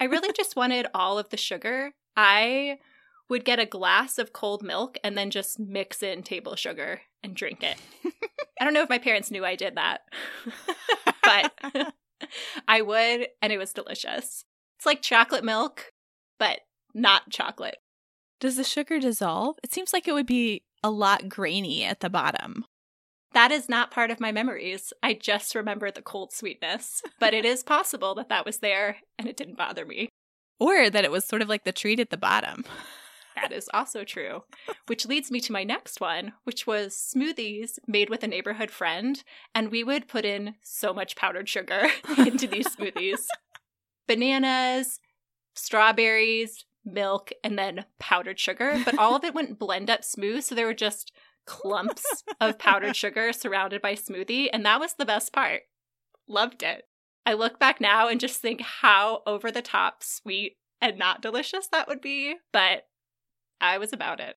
I 0.01 0.05
really 0.05 0.33
just 0.37 0.57
wanted 0.57 0.89
all 0.93 1.17
of 1.17 1.29
the 1.29 1.37
sugar. 1.37 1.93
I 2.17 2.81
would 3.29 3.45
get 3.45 3.61
a 3.61 3.67
glass 3.67 4.19
of 4.19 4.33
cold 4.33 4.65
milk 4.65 4.99
and 5.05 5.17
then 5.17 5.31
just 5.31 5.61
mix 5.61 6.03
in 6.03 6.25
table 6.25 6.57
sugar 6.57 7.03
and 7.23 7.37
drink 7.37 7.63
it. 7.63 7.77
I 8.61 8.65
don't 8.65 8.75
know 8.75 8.83
if 8.83 8.89
my 8.89 8.99
parents 8.99 9.31
knew 9.31 9.45
I 9.45 9.55
did 9.55 9.77
that, 9.77 10.01
but 11.23 11.95
I 12.67 12.83
would, 12.83 13.29
and 13.41 13.53
it 13.53 13.59
was 13.59 13.73
delicious. 13.73 14.45
It's 14.77 14.87
like 14.87 15.03
chocolate 15.03 15.45
milk, 15.45 15.93
but 16.37 16.63
not 16.95 17.31
chocolate. 17.31 17.77
Does 18.41 18.57
the 18.57 18.65
sugar 18.65 18.99
dissolve? 18.99 19.57
It 19.63 19.73
seems 19.73 19.93
like 19.93 20.09
it 20.09 20.15
would 20.15 20.27
be 20.27 20.65
a 20.83 20.91
lot 20.91 21.29
grainy 21.29 21.85
at 21.85 22.01
the 22.01 22.11
bottom. 22.11 22.65
That 23.33 23.53
is 23.53 23.69
not 23.69 23.91
part 23.91 24.11
of 24.11 24.21
my 24.21 24.33
memories. 24.33 24.93
I 25.03 25.15
just 25.15 25.55
remember 25.55 25.91
the 25.91 26.03
cold 26.03 26.33
sweetness. 26.33 27.03
But 27.21 27.35
it 27.35 27.45
is 27.45 27.63
possible 27.63 28.15
that 28.17 28.29
that 28.29 28.45
was 28.45 28.59
there 28.59 28.97
and 29.19 29.29
it 29.29 29.37
didn't 29.37 29.59
bother 29.59 29.85
me. 29.85 30.09
Or 30.59 30.91
that 30.91 31.05
it 31.05 31.11
was 31.11 31.25
sort 31.25 31.43
of 31.43 31.49
like 31.49 31.65
the 31.65 31.73
treat 31.73 32.01
at 32.01 32.11
the 32.11 32.17
bottom. 32.17 32.65
That 33.37 33.53
is 33.53 33.71
also 33.73 34.05
true. 34.05 34.43
Which 34.87 35.07
leads 35.07 35.31
me 35.31 35.41
to 35.41 35.53
my 35.53 35.65
next 35.65 36.01
one, 36.01 36.33
which 36.45 36.67
was 36.67 36.95
smoothies 36.95 37.79
made 37.87 38.11
with 38.11 38.23
a 38.23 38.29
neighborhood 38.29 38.71
friend. 38.71 39.23
And 39.55 39.71
we 39.71 39.85
would 39.85 40.09
put 40.09 40.25
in 40.25 40.57
so 40.63 40.93
much 40.93 41.17
powdered 41.17 41.49
sugar 41.49 41.87
into 42.19 42.47
these 42.47 42.75
smoothies 42.75 43.27
bananas, 44.07 44.99
strawberries, 45.55 46.65
milk, 46.85 47.31
and 47.45 47.57
then 47.57 47.85
powdered 48.01 48.41
sugar. 48.41 48.81
But 48.85 48.99
all 48.99 49.15
of 49.15 49.23
it 49.23 49.35
wouldn't 49.35 49.61
blend 49.61 49.89
up 49.89 50.03
smooth. 50.05 50.43
So 50.43 50.55
there 50.57 50.67
were 50.67 50.75
just 50.75 51.13
clumps 51.51 52.23
of 52.41 52.59
powdered 52.59 52.95
sugar 52.97 53.33
surrounded 53.33 53.83
by 53.83 53.95
smoothie. 53.95 54.49
And 54.53 54.65
that 54.65 54.79
was 54.79 54.95
the 54.95 55.05
best 55.05 55.33
part. 55.33 55.63
Loved 56.29 56.63
it. 56.63 56.85
I 57.27 57.33
look 57.35 57.59
back 57.59 57.81
now 57.81 58.07
and 58.07 58.21
just 58.21 58.41
think 58.41 58.61
how 58.61 59.23
over 59.27 59.51
the 59.51 59.61
top 59.61 60.05
sweet 60.05 60.57
and 60.81 60.97
not 60.97 61.21
delicious 61.21 61.67
that 61.73 61.89
would 61.89 62.01
be. 62.01 62.37
But 62.53 62.87
I 63.61 63.79
was 63.79 63.93
about 63.93 64.21
it. 64.21 64.37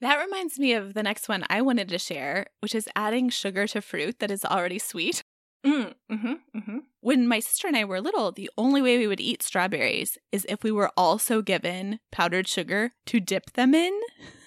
That 0.00 0.22
reminds 0.22 0.58
me 0.58 0.72
of 0.74 0.94
the 0.94 1.02
next 1.02 1.28
one 1.28 1.44
I 1.50 1.62
wanted 1.62 1.88
to 1.88 1.98
share, 1.98 2.46
which 2.60 2.74
is 2.74 2.88
adding 2.94 3.28
sugar 3.28 3.66
to 3.68 3.80
fruit 3.80 4.20
that 4.20 4.30
is 4.30 4.44
already 4.44 4.78
sweet. 4.78 5.24
Mm, 5.66 5.94
mm-hmm, 6.10 6.58
mm-hmm. 6.58 6.78
When 7.00 7.26
my 7.26 7.40
sister 7.40 7.66
and 7.66 7.76
I 7.76 7.84
were 7.84 8.00
little, 8.00 8.30
the 8.30 8.50
only 8.56 8.80
way 8.80 8.98
we 8.98 9.06
would 9.06 9.20
eat 9.20 9.42
strawberries 9.42 10.16
is 10.30 10.46
if 10.48 10.62
we 10.62 10.70
were 10.70 10.90
also 10.96 11.42
given 11.42 11.98
powdered 12.12 12.46
sugar 12.46 12.92
to 13.06 13.20
dip 13.20 13.52
them 13.54 13.74
in. 13.74 13.92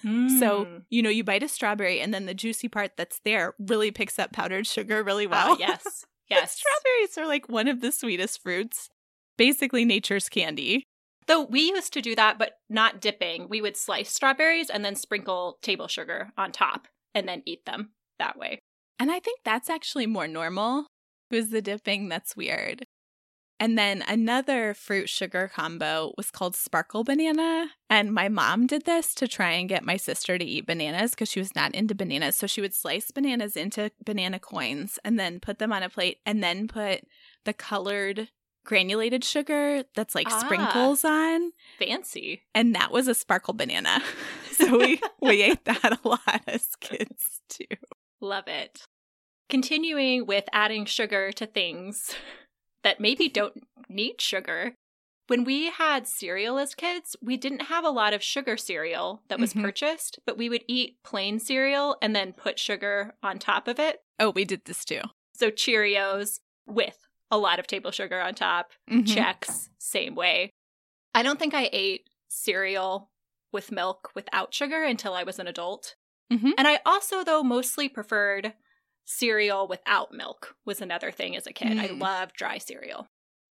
Mm. 0.03 0.39
So, 0.39 0.67
you 0.89 1.01
know, 1.01 1.09
you 1.09 1.23
bite 1.23 1.43
a 1.43 1.47
strawberry 1.47 1.99
and 1.99 2.13
then 2.13 2.25
the 2.25 2.33
juicy 2.33 2.69
part 2.69 2.91
that's 2.95 3.19
there 3.25 3.53
really 3.59 3.91
picks 3.91 4.17
up 4.17 4.31
powdered 4.31 4.65
sugar 4.65 5.03
really 5.03 5.27
well. 5.27 5.53
Ah, 5.53 5.57
yes. 5.59 6.05
Yes. 6.29 6.61
strawberries 6.61 7.17
are 7.17 7.25
like 7.25 7.49
one 7.49 7.67
of 7.67 7.81
the 7.81 7.91
sweetest 7.91 8.43
fruits, 8.43 8.88
basically 9.35 9.83
nature's 9.83 10.29
candy. 10.29 10.83
Though 11.25 11.41
we 11.41 11.61
used 11.61 11.91
to 11.93 12.03
do 12.03 12.15
that, 12.15 12.38
but 12.38 12.53
not 12.69 13.01
dipping. 13.01 13.49
We 13.49 13.61
would 13.61 13.75
slice 13.75 14.13
strawberries 14.13 14.69
and 14.69 14.85
then 14.85 14.95
sprinkle 14.95 15.57
table 15.63 15.88
sugar 15.88 16.31
on 16.38 16.51
top 16.51 16.88
and 17.15 17.27
then 17.27 17.41
eat 17.47 17.65
them 17.65 17.93
that 18.19 18.38
way. 18.38 18.59
And 18.99 19.11
I 19.11 19.19
think 19.19 19.39
that's 19.43 19.71
actually 19.71 20.05
more 20.05 20.27
normal. 20.27 20.85
Was 21.31 21.50
the 21.50 21.62
dipping 21.62 22.09
that's 22.09 22.36
weird. 22.36 22.86
And 23.62 23.77
then 23.77 24.03
another 24.07 24.74
fruit 24.74 25.09
sugar 25.09 25.51
combo 25.53 26.13
was 26.15 26.31
called 26.31 26.55
sparkle 26.55 27.03
banana. 27.03 27.67
And 27.89 28.13
my 28.13 28.29
mom 28.29 28.67
did 28.67 28.86
this 28.86 29.13
to 29.15 29.27
try 29.27 29.51
and 29.51 29.67
get 29.67 29.83
my 29.83 29.98
sister 29.98 30.38
to 30.38 30.45
eat 30.45 30.65
bananas 30.65 31.12
because 31.12 31.29
she 31.29 31.41
was 31.41 31.53
not 31.55 31.75
into 31.75 31.93
bananas. 31.93 32.38
So 32.38 32.48
she 32.48 32.62
would 32.62 32.74
slice 32.74 33.12
bananas 33.12 33.57
into 33.57 33.91
banana 34.05 34.39
coins 34.39 34.98
and 35.03 35.19
then 35.19 35.41
put 35.41 35.59
them 35.59 35.74
on 35.74 35.83
a 35.83 35.89
plate 35.89 36.19
and 36.25 36.41
then 36.41 36.69
put 36.69 37.01
the 37.43 37.51
colored 37.51 38.29
granulated 38.65 39.25
sugar 39.25 39.83
that's 39.93 40.15
like 40.15 40.27
Ah. 40.29 40.39
sprinkles 40.39 41.03
on. 41.03 41.51
Fancy. 41.79 42.43
And 42.55 42.74
that 42.75 42.93
was 42.93 43.09
a 43.09 43.13
sparkle 43.13 43.53
banana. 43.53 44.01
so 44.53 44.77
we, 44.77 45.01
we 45.21 45.41
ate 45.43 45.65
that 45.65 46.00
a 46.01 46.07
lot 46.07 46.41
as 46.48 46.77
kids 46.79 47.41
too. 47.50 47.65
Love 48.21 48.48
it. 48.48 48.83
Continuing 49.50 50.25
with 50.25 50.46
adding 50.53 50.86
sugar 50.86 51.32
to 51.34 51.46
things 51.46 52.15
that 52.84 53.00
maybe 53.00 53.27
don't 53.27 53.63
need 53.89 54.22
sugar. 54.22 54.75
When 55.27 55.44
we 55.44 55.70
had 55.70 56.08
cereal 56.08 56.58
as 56.58 56.74
kids, 56.74 57.15
we 57.22 57.38
didn't 57.38 57.63
have 57.63 57.84
a 57.84 57.89
lot 57.91 58.13
of 58.13 58.24
sugar 58.24 58.58
cereal 58.58 59.22
that 59.27 59.39
was 59.39 59.53
Mhm. 59.53 59.62
purchased, 59.62 60.20
but 60.25 60.38
we 60.38 60.50
would 60.50 60.63
eat 60.68 60.98
plain 61.03 61.39
cereal 61.39 61.98
and 62.01 62.15
then 62.15 62.34
put 62.34 62.58
sugar 62.58 63.15
on 63.22 63.38
top 63.38 63.68
of 63.68 63.79
it. 63.79 64.01
Oh, 64.20 64.32
we 64.32 64.44
did 64.46 64.65
this 64.65 64.84
too. 64.86 65.01
So 65.34 65.51
Cheerios 65.51 66.39
with 66.65 66.98
a 67.32 67.38
lot 67.38 67.60
of 67.60 67.68
table 67.68 67.91
sugar 67.91 68.20
on 68.20 68.34
top. 68.34 68.72
Mhm. 68.89 69.06
Chex, 69.06 69.70
same 69.77 70.15
way. 70.15 70.50
I 71.13 71.22
don't 71.22 71.38
think 71.39 71.53
I 71.53 71.70
ate 71.72 72.10
cereal 72.27 73.12
with 73.51 73.72
milk 73.72 74.12
without 74.15 74.53
sugar 74.53 74.84
until 74.84 75.13
I 75.13 75.24
was 75.24 75.38
an 75.39 75.48
adult. 75.48 75.96
Mhm. 76.32 76.53
And 76.58 76.68
I 76.68 76.79
also, 76.86 77.24
though, 77.24 77.44
mostly 77.44 77.88
preferred 77.88 78.53
cereal 79.10 79.68
without 79.68 80.13
milk, 80.13 80.56
was 80.66 80.82
another 80.82 81.12
thing 81.12 81.36
as 81.36 81.48
a 81.48 81.51
kid. 81.54 81.78
I 81.80 81.88
Mm. 81.88 82.00
love 82.00 82.32
dry 82.34 82.60
cereal. 82.60 83.08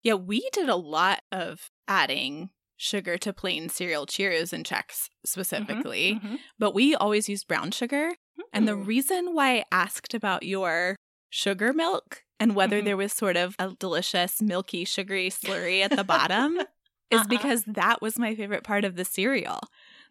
Yeah, 0.04 0.16
we 0.16 0.50
did 0.52 0.68
a 0.70 0.76
lot 0.76 1.22
of 1.32 1.72
adding 1.88 2.50
sugar 2.78 3.18
to 3.18 3.32
plain 3.32 3.70
cereal 3.70 4.06
Cheerios 4.06 4.52
and 4.52 4.66
Chex 4.66 5.08
specifically, 5.26 6.20
Mhm. 6.22 6.40
but 6.60 6.74
we 6.74 6.94
always 6.94 7.30
used 7.30 7.48
brown 7.48 7.72
sugar. 7.72 8.16
And 8.52 8.68
the 8.68 8.74
Mm. 8.74 8.86
reason 8.86 9.34
why 9.34 9.60
I 9.60 9.66
asked 9.72 10.14
about 10.14 10.44
your 10.44 10.98
sugar 11.30 11.72
milk 11.72 12.24
and 12.40 12.54
whether 12.54 12.82
Mhm. 12.82 12.86
there 12.86 12.98
was 12.98 13.14
sort 13.14 13.38
of 13.38 13.56
a 13.58 13.70
delicious, 13.80 14.42
milky, 14.42 14.84
sugary 14.84 15.30
slurry 15.30 15.82
at 15.82 15.92
the 15.96 16.04
bottom 16.04 16.58
is 17.10 17.20
Uh-huh. 17.22 17.28
because 17.30 17.64
that 17.66 18.02
was 18.02 18.20
my 18.20 18.36
favorite 18.36 18.64
part 18.66 18.84
of 18.84 18.96
the 18.98 19.06
cereal. 19.06 19.62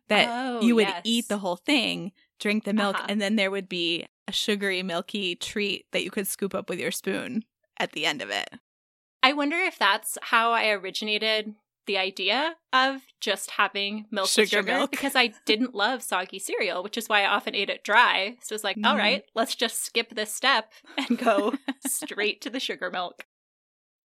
That 0.08 0.28
Oh, 0.30 0.60
you 0.62 0.74
would 0.74 0.88
yes. 0.88 1.02
eat 1.04 1.28
the 1.28 1.38
whole 1.38 1.56
thing, 1.56 2.12
drink 2.40 2.64
the 2.64 2.72
milk, 2.72 2.96
Uh-huh. 2.96 3.06
and 3.10 3.20
then 3.20 3.36
there 3.36 3.50
would 3.50 3.68
be 3.68 4.06
a 4.28 4.32
sugary, 4.32 4.82
milky 4.82 5.34
treat 5.34 5.86
that 5.92 6.02
you 6.04 6.10
could 6.10 6.26
scoop 6.26 6.54
up 6.54 6.68
with 6.68 6.78
your 6.78 6.90
spoon 6.90 7.44
at 7.78 7.92
the 7.92 8.06
end 8.06 8.22
of 8.22 8.30
it. 8.30 8.50
I 9.22 9.32
wonder 9.32 9.56
if 9.56 9.78
that's 9.78 10.18
how 10.22 10.52
I 10.52 10.68
originated 10.70 11.54
the 11.86 11.98
idea 11.98 12.56
of 12.72 13.02
just 13.20 13.52
having 13.52 14.06
milk 14.10 14.28
Sugar 14.28 14.46
sugar 14.46 14.62
milk. 14.78 14.90
because 14.90 15.14
I 15.14 15.34
didn't 15.46 15.74
love 15.74 16.02
soggy 16.02 16.38
cereal, 16.38 16.82
which 16.82 16.96
is 16.96 17.08
why 17.08 17.22
I 17.22 17.26
often 17.26 17.54
ate 17.54 17.68
it 17.68 17.84
dry. 17.84 18.36
So 18.42 18.54
it's 18.54 18.64
like, 18.64 18.78
all 18.84 18.94
Mhm. 18.94 18.98
right, 18.98 19.24
let's 19.34 19.54
just 19.54 19.84
skip 19.84 20.14
this 20.14 20.32
step 20.32 20.72
and 20.96 21.18
go 21.18 21.52
straight 21.86 22.40
to 22.42 22.50
the 22.50 22.60
sugar 22.60 22.90
milk. 22.90 23.26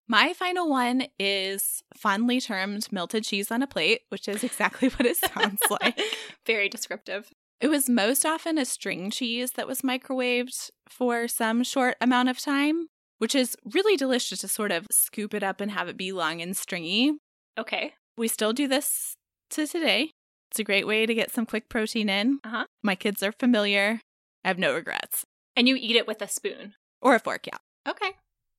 My 0.08 0.32
final 0.32 0.70
one 0.70 1.08
is 1.18 1.82
fondly 1.96 2.40
termed 2.40 2.90
melted 2.92 3.24
cheese 3.24 3.50
on 3.50 3.62
a 3.62 3.66
plate, 3.66 4.02
which 4.08 4.28
is 4.28 4.44
exactly 4.44 4.88
what 4.88 5.04
it 5.04 5.16
sounds 5.16 5.60
like. 5.70 6.00
Very 6.46 6.68
descriptive. 6.68 7.30
It 7.60 7.68
was 7.68 7.88
most 7.88 8.26
often 8.26 8.58
a 8.58 8.64
string 8.66 9.10
cheese 9.10 9.52
that 9.52 9.66
was 9.66 9.80
microwaved 9.80 10.70
for 10.88 11.26
some 11.26 11.62
short 11.64 11.96
amount 12.00 12.28
of 12.28 12.38
time, 12.38 12.88
which 13.18 13.34
is 13.34 13.56
really 13.64 13.96
delicious 13.96 14.40
to 14.40 14.48
sort 14.48 14.72
of 14.72 14.86
scoop 14.90 15.32
it 15.32 15.42
up 15.42 15.60
and 15.60 15.70
have 15.70 15.88
it 15.88 15.96
be 15.96 16.12
long 16.12 16.42
and 16.42 16.54
stringy. 16.56 17.18
Okay. 17.58 17.94
We 18.18 18.28
still 18.28 18.52
do 18.52 18.68
this 18.68 19.16
to 19.50 19.66
today. 19.66 20.10
It's 20.50 20.58
a 20.58 20.64
great 20.64 20.86
way 20.86 21.06
to 21.06 21.14
get 21.14 21.32
some 21.32 21.46
quick 21.46 21.68
protein 21.70 22.08
in. 22.10 22.40
Uh-huh. 22.44 22.66
My 22.82 22.94
kids 22.94 23.22
are 23.22 23.32
familiar. 23.32 24.00
I 24.44 24.48
have 24.48 24.58
no 24.58 24.74
regrets. 24.74 25.24
And 25.56 25.66
you 25.66 25.76
eat 25.76 25.96
it 25.96 26.06
with 26.06 26.20
a 26.20 26.28
spoon. 26.28 26.74
Or 27.00 27.14
a 27.14 27.18
fork, 27.18 27.46
yeah. 27.46 27.58
Okay. 27.88 28.12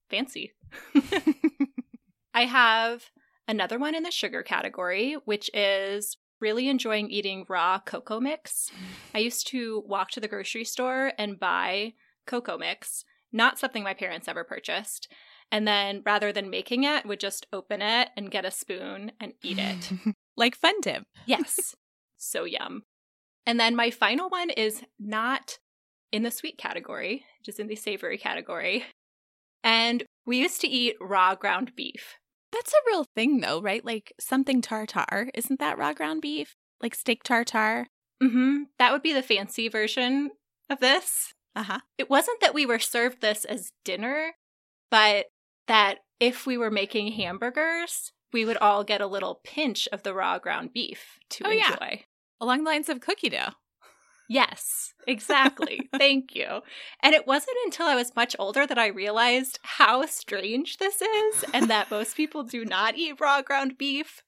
Fancy. 0.09 0.53
I 2.33 2.45
have 2.45 3.05
another 3.47 3.77
one 3.77 3.93
in 3.93 4.03
the 4.03 4.11
sugar 4.11 4.41
category, 4.41 5.13
which 5.25 5.51
is 5.53 6.17
really 6.39 6.69
enjoying 6.69 7.09
eating 7.09 7.45
raw 7.47 7.79
cocoa 7.79 8.19
mix. 8.19 8.71
I 9.13 9.19
used 9.19 9.47
to 9.47 9.83
walk 9.87 10.11
to 10.11 10.19
the 10.19 10.27
grocery 10.27 10.63
store 10.63 11.13
and 11.17 11.39
buy 11.39 11.93
cocoa 12.25 12.57
mix, 12.57 13.03
not 13.31 13.59
something 13.59 13.83
my 13.83 13.93
parents 13.93 14.27
ever 14.27 14.43
purchased. 14.43 15.07
And 15.51 15.67
then 15.67 16.01
rather 16.05 16.31
than 16.33 16.49
making 16.49 16.83
it, 16.83 17.05
would 17.05 17.19
just 17.19 17.47
open 17.53 17.81
it 17.81 18.09
and 18.17 18.31
get 18.31 18.45
a 18.45 18.51
spoon 18.51 19.13
and 19.19 19.33
eat 19.43 19.59
it. 19.59 19.91
like 20.37 20.55
Fun 20.55 20.79
Dip. 20.81 21.03
Yes. 21.25 21.75
so 22.17 22.43
yum. 22.43 22.83
And 23.45 23.59
then 23.59 23.75
my 23.75 23.91
final 23.91 24.29
one 24.29 24.49
is 24.49 24.83
not 24.99 25.57
in 26.11 26.23
the 26.23 26.31
sweet 26.31 26.57
category, 26.57 27.23
just 27.43 27.59
in 27.59 27.67
the 27.67 27.75
savory 27.75 28.17
category. 28.17 28.85
And 29.63 30.03
we 30.25 30.37
used 30.37 30.61
to 30.61 30.67
eat 30.67 30.95
raw 31.01 31.35
ground 31.35 31.73
beef. 31.75 32.15
That's 32.57 32.73
a 32.73 32.87
real 32.87 33.03
thing, 33.15 33.39
though, 33.41 33.61
right? 33.61 33.85
Like 33.85 34.13
something 34.19 34.61
tartar. 34.61 35.29
Isn't 35.35 35.59
that 35.59 35.77
raw 35.77 35.93
ground 35.93 36.21
beef? 36.23 36.55
Like 36.81 36.95
steak 36.95 37.21
tartar? 37.23 37.87
Mm-hmm. 38.21 38.63
That 38.79 38.91
would 38.91 39.03
be 39.03 39.13
the 39.13 39.21
fancy 39.21 39.67
version 39.67 40.31
of 40.69 40.79
this. 40.79 41.33
Uh 41.55 41.63
huh. 41.63 41.79
It 41.99 42.09
wasn't 42.09 42.41
that 42.41 42.53
we 42.55 42.65
were 42.65 42.79
served 42.79 43.21
this 43.21 43.45
as 43.45 43.71
dinner, 43.85 44.31
but 44.89 45.27
that 45.67 45.99
if 46.19 46.47
we 46.47 46.57
were 46.57 46.71
making 46.71 47.11
hamburgers, 47.11 48.11
we 48.33 48.43
would 48.43 48.57
all 48.57 48.83
get 48.83 49.01
a 49.01 49.07
little 49.07 49.39
pinch 49.43 49.87
of 49.91 50.01
the 50.03 50.13
raw 50.15 50.39
ground 50.39 50.71
beef 50.73 51.19
to 51.31 51.45
Oh, 51.47 51.51
yeah. 51.51 51.73
enjoy. 51.73 52.03
Along 52.41 52.63
the 52.63 52.69
lines 52.71 52.89
of 52.89 53.01
cookie 53.01 53.29
dough. 53.29 53.51
Yes, 54.27 54.93
exactly. 55.07 55.89
Thank 55.97 56.35
you. 56.35 56.61
And 57.01 57.15
it 57.15 57.25
wasn't 57.25 57.57
until 57.65 57.87
I 57.87 57.95
was 57.95 58.15
much 58.15 58.35
older 58.37 58.67
that 58.67 58.77
I 58.77 58.87
realized 58.87 59.59
how 59.63 60.05
strange 60.05 60.77
this 60.77 61.01
is 61.01 61.45
and 61.53 61.69
that 61.69 61.89
most 61.89 62.17
people 62.17 62.43
do 62.43 62.65
not 62.65 62.97
eat 62.97 63.19
raw 63.21 63.41
ground 63.41 63.77
beef. 63.77 64.21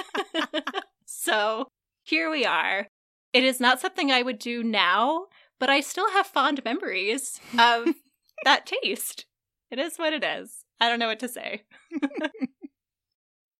so 1.06 1.68
here 2.02 2.30
we 2.30 2.44
are. 2.44 2.88
It 3.32 3.44
is 3.44 3.60
not 3.60 3.80
something 3.80 4.10
I 4.10 4.22
would 4.22 4.38
do 4.38 4.62
now, 4.62 5.26
but 5.60 5.70
I 5.70 5.80
still 5.80 6.10
have 6.10 6.26
fond 6.26 6.64
memories 6.64 7.40
of 7.58 7.88
that 8.44 8.66
taste. 8.66 9.26
It 9.70 9.78
is 9.78 9.96
what 9.96 10.12
it 10.12 10.24
is. 10.24 10.64
I 10.80 10.88
don't 10.88 10.98
know 10.98 11.08
what 11.08 11.20
to 11.20 11.28
say. 11.28 11.62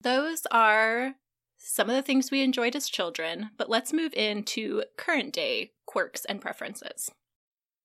Those 0.01 0.47
are 0.51 1.15
some 1.66 1.88
of 1.88 1.97
the 1.97 2.02
things 2.02 2.30
we 2.30 2.42
enjoyed 2.42 2.76
as 2.76 2.88
children, 2.88 3.50
but 3.56 3.71
let's 3.71 3.92
move 3.92 4.12
into 4.14 4.83
current 4.97 5.33
day 5.33 5.73
quirks 5.87 6.25
and 6.25 6.40
preferences. 6.40 7.11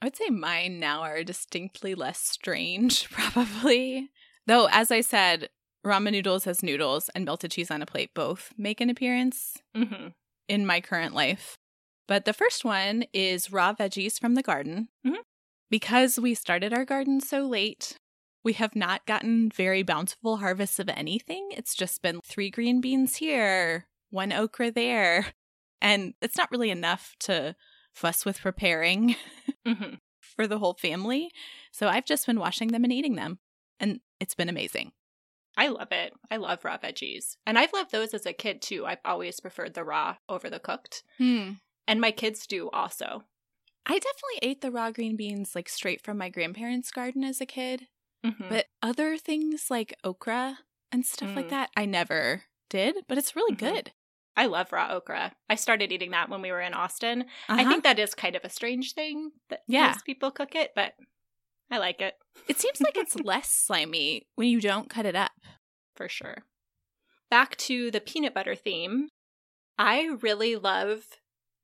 I 0.01 0.05
would 0.05 0.15
say 0.15 0.29
mine 0.29 0.79
now 0.79 1.01
are 1.01 1.23
distinctly 1.23 1.95
less 1.95 2.19
strange, 2.19 3.09
probably. 3.11 4.09
Though, 4.47 4.67
as 4.71 4.91
I 4.91 5.01
said, 5.01 5.49
ramen 5.85 6.11
noodles 6.11 6.47
as 6.47 6.63
noodles 6.63 7.09
and 7.15 7.25
melted 7.25 7.51
cheese 7.51 7.71
on 7.71 7.81
a 7.81 7.85
plate 7.85 8.11
both 8.13 8.53
make 8.57 8.81
an 8.81 8.89
appearance 8.89 9.57
Mm-hmm. 9.75 10.07
in 10.47 10.65
my 10.65 10.81
current 10.81 11.13
life. 11.13 11.55
But 12.07 12.25
the 12.25 12.33
first 12.33 12.65
one 12.65 13.03
is 13.13 13.51
raw 13.51 13.73
veggies 13.73 14.19
from 14.19 14.35
the 14.35 14.41
garden. 14.41 14.89
Mhm. 15.05 15.17
Because 15.69 16.19
we 16.19 16.33
started 16.33 16.73
our 16.73 16.83
garden 16.85 17.21
so 17.21 17.41
late, 17.45 17.98
we 18.43 18.53
have 18.53 18.75
not 18.75 19.05
gotten 19.05 19.49
very 19.49 19.83
bountiful 19.83 20.37
harvests 20.37 20.79
of 20.79 20.89
anything. 20.89 21.49
It's 21.51 21.75
just 21.75 22.01
been 22.01 22.19
three 22.25 22.49
green 22.49 22.81
beans 22.81 23.17
here, 23.17 23.87
one 24.09 24.31
okra 24.31 24.71
there. 24.71 25.27
And 25.81 26.13
it's 26.21 26.37
not 26.37 26.51
really 26.51 26.69
enough 26.71 27.15
to 27.21 27.55
fuss 27.93 28.25
with 28.25 28.41
preparing 28.41 29.15
Mm-hmm. 29.67 29.95
for 30.21 30.47
the 30.47 30.57
whole 30.59 30.73
family. 30.73 31.31
So 31.71 31.87
I've 31.87 32.05
just 32.05 32.25
been 32.25 32.39
washing 32.39 32.69
them 32.69 32.83
and 32.83 32.93
eating 32.93 33.15
them. 33.15 33.39
And 33.79 33.99
it's 34.19 34.35
been 34.35 34.49
amazing. 34.49 34.91
I 35.57 35.67
love 35.67 35.91
it. 35.91 36.13
I 36.31 36.37
love 36.37 36.63
raw 36.63 36.77
veggies. 36.77 37.35
And 37.45 37.57
I've 37.59 37.73
loved 37.73 37.91
those 37.91 38.13
as 38.13 38.25
a 38.25 38.33
kid 38.33 38.61
too. 38.61 38.85
I've 38.85 38.99
always 39.03 39.39
preferred 39.39 39.73
the 39.73 39.83
raw 39.83 40.15
over 40.29 40.49
the 40.49 40.59
cooked. 40.59 41.03
Hmm. 41.17 41.51
And 41.87 41.99
my 41.99 42.11
kids 42.11 42.47
do 42.47 42.69
also. 42.71 43.23
I 43.85 43.93
definitely 43.99 44.39
ate 44.41 44.61
the 44.61 44.71
raw 44.71 44.91
green 44.91 45.15
beans 45.15 45.55
like 45.55 45.67
straight 45.69 46.01
from 46.03 46.17
my 46.17 46.29
grandparents' 46.29 46.91
garden 46.91 47.23
as 47.23 47.41
a 47.41 47.45
kid. 47.45 47.87
Mhm. 48.25 48.49
But 48.49 48.67
other 48.81 49.17
things 49.17 49.69
like 49.71 49.93
okra 50.03 50.59
and 50.91 51.05
stuff 51.05 51.35
like 51.35 51.47
Mm. 51.47 51.49
that, 51.49 51.69
I 51.75 51.85
never 51.85 52.43
did, 52.69 53.05
but 53.07 53.17
it's 53.17 53.35
really 53.35 53.55
Mhm. 53.55 53.59
good. 53.59 53.93
I 54.35 54.45
love 54.45 54.71
raw 54.71 54.91
okra. 54.93 55.35
I 55.49 55.55
started 55.55 55.91
eating 55.91 56.11
that 56.11 56.29
when 56.29 56.41
we 56.41 56.51
were 56.51 56.61
in 56.61 56.73
Austin. 56.73 57.29
I 57.49 57.63
Uh-huh. 57.63 57.69
think 57.69 57.83
that 57.83 57.99
is 57.99 58.15
kind 58.15 58.35
of 58.35 58.43
a 58.45 58.49
strange 58.49 58.93
thing 58.93 59.31
that 59.49 59.61
Yeah. 59.67 59.87
most 59.87 60.05
people 60.05 60.31
cook 60.31 60.55
it, 60.55 60.71
but 60.75 60.95
I 61.71 61.77
like 61.79 62.01
it 62.01 62.15
it 62.49 62.59
seems 62.59 62.81
like 62.81 62.97
it's 62.97 63.15
less 63.15 63.51
slimy 63.51 64.27
when 64.35 64.47
you 64.49 64.61
don't 64.61 64.89
cut 64.89 65.05
it 65.05 65.15
up. 65.15 65.31
for 65.95 66.09
sure. 66.09 66.45
Back 67.29 67.57
to 67.57 67.91
the 67.91 68.01
peanut 68.01 68.33
butter 68.33 68.55
theme. 68.55 69.09
I 69.77 70.05
really 70.21 70.55
love 70.57 71.05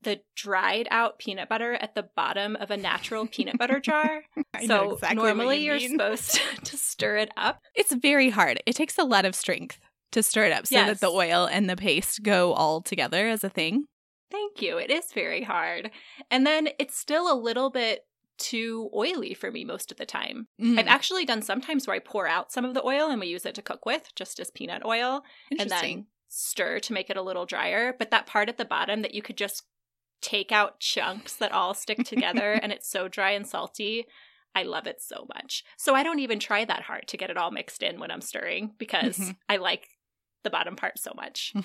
the 0.01 0.21
dried 0.35 0.87
out 0.91 1.17
peanut 1.19 1.49
butter 1.49 1.73
at 1.73 1.95
the 1.95 2.07
bottom 2.15 2.55
of 2.55 2.71
a 2.71 2.77
natural 2.77 3.27
peanut 3.27 3.57
butter 3.57 3.79
jar. 3.79 4.23
So 4.65 4.93
exactly 4.93 5.17
normally 5.17 5.57
you 5.57 5.73
are 5.73 5.79
supposed 5.79 6.39
to 6.63 6.77
stir 6.77 7.17
it 7.17 7.31
up. 7.35 7.59
It's 7.75 7.93
very 7.93 8.29
hard. 8.29 8.57
It 8.65 8.73
takes 8.73 8.97
a 8.97 9.03
lot 9.03 9.25
of 9.25 9.35
strength 9.35 9.79
to 10.13 10.23
stir 10.23 10.45
it 10.45 10.53
up 10.53 10.65
so 10.65 10.75
that 10.75 11.01
the 11.01 11.09
oil 11.09 11.45
and 11.45 11.69
the 11.69 11.75
paste 11.75 12.23
go 12.23 12.53
all 12.53 12.81
together 12.81 13.27
as 13.27 13.43
a 13.43 13.49
thing. 13.49 13.83
Thank 14.31 14.61
you. 14.61 14.77
It 14.77 14.89
is 14.89 15.11
very 15.13 15.43
hard. 15.43 15.91
And 16.31 16.47
then 16.47 16.69
it's 16.79 16.97
still 16.97 17.31
a 17.31 17.35
little 17.37 17.69
bit 17.69 18.05
too 18.37 18.89
oily 18.93 19.33
for 19.33 19.51
me 19.51 19.65
most 19.65 19.91
of 19.91 19.97
the 19.97 20.05
time. 20.05 20.47
Mm, 20.61 20.79
I've 20.79 20.87
actually 20.87 21.25
done 21.25 21.41
sometimes 21.41 21.85
where 21.85 21.95
I 21.95 21.99
pour 21.99 22.27
out 22.27 22.51
some 22.51 22.65
of 22.65 22.73
the 22.73 22.85
oil 22.85 23.09
and 23.09 23.19
we 23.19 23.27
use 23.27 23.45
it 23.45 23.55
to 23.55 23.61
cook 23.61 23.85
with, 23.85 24.09
just 24.15 24.39
as 24.39 24.51
peanut 24.51 24.85
oil, 24.85 25.23
and 25.57 25.69
then 25.69 26.05
stir 26.29 26.79
to 26.79 26.93
make 26.93 27.09
it 27.09 27.17
a 27.17 27.21
little 27.21 27.45
drier. 27.45 27.93
But 27.97 28.11
that 28.11 28.25
part 28.25 28.49
at 28.49 28.57
the 28.57 28.65
bottom 28.65 29.01
that 29.01 29.13
you 29.13 29.21
could 29.21 29.37
just 29.37 29.63
take 30.25 30.51
out 30.51 30.79
chunks 30.79 31.35
that 31.35 31.51
all 31.51 31.73
stick 31.73 32.03
together 32.03 32.53
and 32.61 32.71
it's 32.71 32.89
so 32.89 33.07
dry 33.07 33.31
and 33.31 33.45
salty. 33.47 34.05
I 34.55 34.63
love 34.63 34.87
it 34.87 35.01
so 35.01 35.27
much. 35.33 35.63
So 35.77 35.93
I 35.95 36.03
don't 36.03 36.19
even 36.19 36.39
try 36.39 36.65
that 36.65 36.83
hard 36.83 37.07
to 37.09 37.17
get 37.17 37.29
it 37.29 37.37
all 37.37 37.51
mixed 37.51 37.83
in 37.83 37.99
when 37.99 38.09
I'm 38.11 38.21
stirring 38.21 38.71
because 38.77 39.17
Mhm. 39.17 39.35
I 39.49 39.57
like 39.57 39.87
the 40.43 40.49
bottom 40.49 40.75
part 40.75 40.97
so 40.99 41.11
much. 41.15 41.53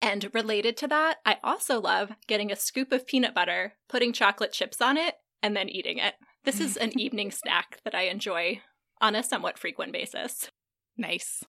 And 0.00 0.30
related 0.32 0.76
to 0.76 0.86
that, 0.88 1.16
I 1.26 1.38
also 1.42 1.80
love 1.80 2.12
getting 2.28 2.52
a 2.52 2.56
scoop 2.56 2.92
of 2.92 3.04
peanut 3.04 3.34
butter, 3.34 3.72
putting 3.88 4.12
chocolate 4.12 4.52
chips 4.52 4.80
on 4.80 4.96
it, 4.96 5.16
and 5.42 5.56
then 5.56 5.68
eating 5.68 5.98
it. 5.98 6.14
This 6.44 6.60
is 6.60 6.76
an 6.76 6.92
evening 7.00 7.32
snack 7.32 7.80
that 7.84 7.96
I 7.96 8.02
enjoy 8.02 8.60
on 9.00 9.16
a 9.16 9.24
somewhat 9.24 9.58
frequent 9.58 9.92
basis. 9.92 10.50
nice. 10.96 11.42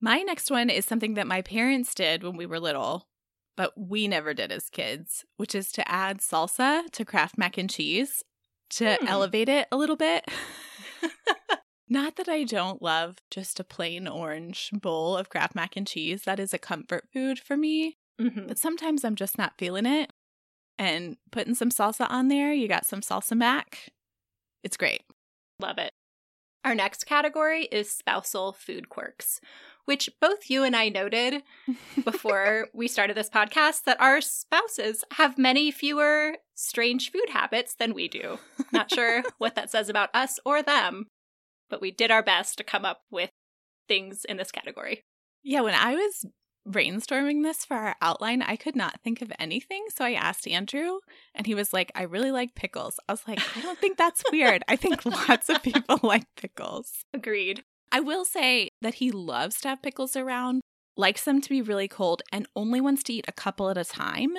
My 0.00 0.18
next 0.22 0.48
one 0.48 0.70
is 0.70 0.84
something 0.86 1.14
that 1.14 1.26
my 1.26 1.42
parents 1.42 1.92
did 1.92 2.22
when 2.22 2.36
we 2.36 2.46
were 2.46 2.60
little, 2.60 3.08
but 3.62 3.72
we 3.76 4.08
never 4.08 4.34
did 4.34 4.50
as 4.50 4.68
kids, 4.68 5.24
which 5.36 5.54
is 5.54 5.70
to 5.70 5.88
add 5.88 6.18
salsa 6.18 6.90
to 6.90 7.04
Kraft 7.04 7.38
mac 7.38 7.56
and 7.56 7.70
cheese 7.70 8.24
to 8.70 8.96
Hmm. 8.96 9.06
elevate 9.06 9.48
it 9.48 9.68
a 9.70 9.76
little 9.76 9.94
bit. 9.94 10.24
Not 11.88 12.16
that 12.16 12.28
I 12.28 12.42
don't 12.42 12.82
love 12.82 13.18
just 13.30 13.60
a 13.60 13.64
plain 13.64 14.08
orange 14.08 14.70
bowl 14.72 15.16
of 15.16 15.28
Kraft 15.28 15.54
mac 15.54 15.76
and 15.76 15.86
cheese. 15.86 16.24
That 16.24 16.40
is 16.40 16.52
a 16.52 16.58
comfort 16.58 17.06
food 17.12 17.38
for 17.38 17.56
me. 17.56 17.98
Mhm. 18.20 18.48
But 18.48 18.58
sometimes 18.58 19.04
I'm 19.04 19.14
just 19.14 19.38
not 19.38 19.52
feeling 19.58 19.86
it. 19.86 20.12
And 20.76 21.16
putting 21.30 21.54
some 21.54 21.70
salsa 21.70 22.10
on 22.10 22.26
there, 22.26 22.52
you 22.52 22.66
got 22.66 22.84
some 22.84 23.00
salsa 23.00 23.36
mac. 23.36 23.90
It's 24.64 24.76
great. 24.76 25.02
Love 25.60 25.78
it. 25.78 25.92
Our 26.64 26.74
next 26.74 27.04
category 27.04 27.64
is 27.64 27.90
spousal 27.90 28.52
food 28.52 28.88
quirks, 28.88 29.40
which 29.84 30.10
both 30.20 30.48
you 30.48 30.62
and 30.62 30.76
I 30.76 30.88
noted 30.88 31.42
before 32.04 32.68
we 32.72 32.86
started 32.86 33.16
this 33.16 33.28
podcast 33.28 33.84
that 33.84 34.00
our 34.00 34.20
spouses 34.20 35.02
have 35.14 35.38
many 35.38 35.72
fewer 35.72 36.36
strange 36.54 37.10
food 37.10 37.30
habits 37.30 37.74
than 37.74 37.94
we 37.94 38.06
do. 38.06 38.38
Not 38.70 38.92
sure 38.92 39.24
what 39.38 39.56
that 39.56 39.70
says 39.70 39.88
about 39.88 40.14
us 40.14 40.38
or 40.44 40.62
them, 40.62 41.08
but 41.68 41.80
we 41.80 41.90
did 41.90 42.12
our 42.12 42.22
best 42.22 42.58
to 42.58 42.64
come 42.64 42.84
up 42.84 43.00
with 43.10 43.30
things 43.88 44.24
in 44.24 44.36
this 44.36 44.52
category. 44.52 45.02
Yeah, 45.42 45.62
when 45.62 45.74
I 45.74 45.94
was 45.94 46.24
brainstorming 46.68 47.42
this 47.42 47.64
for 47.64 47.74
our 47.76 47.96
outline, 48.00 48.42
I 48.42 48.56
could 48.56 48.76
not 48.76 49.00
think 49.02 49.20
of 49.22 49.32
anything. 49.38 49.84
So 49.94 50.04
I 50.04 50.12
asked 50.12 50.46
Andrew, 50.48 50.98
and 51.34 51.46
he 51.46 51.54
was 51.54 51.72
like, 51.72 51.90
I 51.94 52.02
really 52.02 52.30
like 52.30 52.54
pickles. 52.54 52.98
I 53.08 53.12
was 53.12 53.22
like, 53.26 53.40
I 53.56 53.60
don't 53.60 53.78
think 53.78 53.96
that's 53.98 54.22
weird. 54.32 54.62
I 54.68 54.76
think 54.76 55.04
lots 55.04 55.48
of 55.48 55.62
people 55.62 55.98
like 56.02 56.26
pickles. 56.36 57.04
Agreed. 57.12 57.64
I 57.90 58.00
will 58.00 58.24
say 58.24 58.68
that 58.80 58.94
he 58.94 59.10
loves 59.10 59.60
to 59.62 59.68
have 59.68 59.82
pickles 59.82 60.16
around, 60.16 60.60
likes 60.96 61.24
them 61.24 61.40
to 61.40 61.48
be 61.48 61.60
really 61.62 61.88
cold, 61.88 62.22
and 62.32 62.46
only 62.56 62.80
wants 62.80 63.02
to 63.04 63.12
eat 63.12 63.26
a 63.28 63.32
couple 63.32 63.68
at 63.68 63.76
a 63.76 63.84
time, 63.84 64.34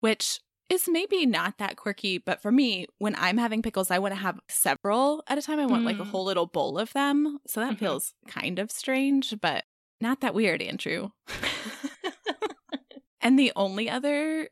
which 0.00 0.40
is 0.68 0.86
maybe 0.86 1.24
not 1.24 1.56
that 1.56 1.76
quirky. 1.76 2.18
But 2.18 2.42
for 2.42 2.52
me, 2.52 2.86
when 2.98 3.14
I'm 3.16 3.38
having 3.38 3.62
pickles, 3.62 3.90
I 3.90 3.98
want 3.98 4.12
to 4.12 4.20
have 4.20 4.38
several 4.50 5.22
at 5.26 5.38
a 5.38 5.42
time. 5.42 5.58
I 5.58 5.64
want 5.64 5.84
like 5.86 5.98
a 5.98 6.02
Mm. 6.02 6.08
whole 6.10 6.24
little 6.24 6.44
bowl 6.44 6.78
of 6.78 6.92
them. 6.92 7.38
So 7.46 7.60
that 7.60 7.74
Mhm. 7.76 7.78
feels 7.78 8.12
kind 8.26 8.58
of 8.58 8.70
strange, 8.70 9.34
but 9.40 9.64
not 10.00 10.20
that 10.20 10.34
weird, 10.34 10.62
Andrew. 10.62 11.10
And 13.20 13.38
the 13.38 13.52
only 13.56 13.90
other, 13.90 14.48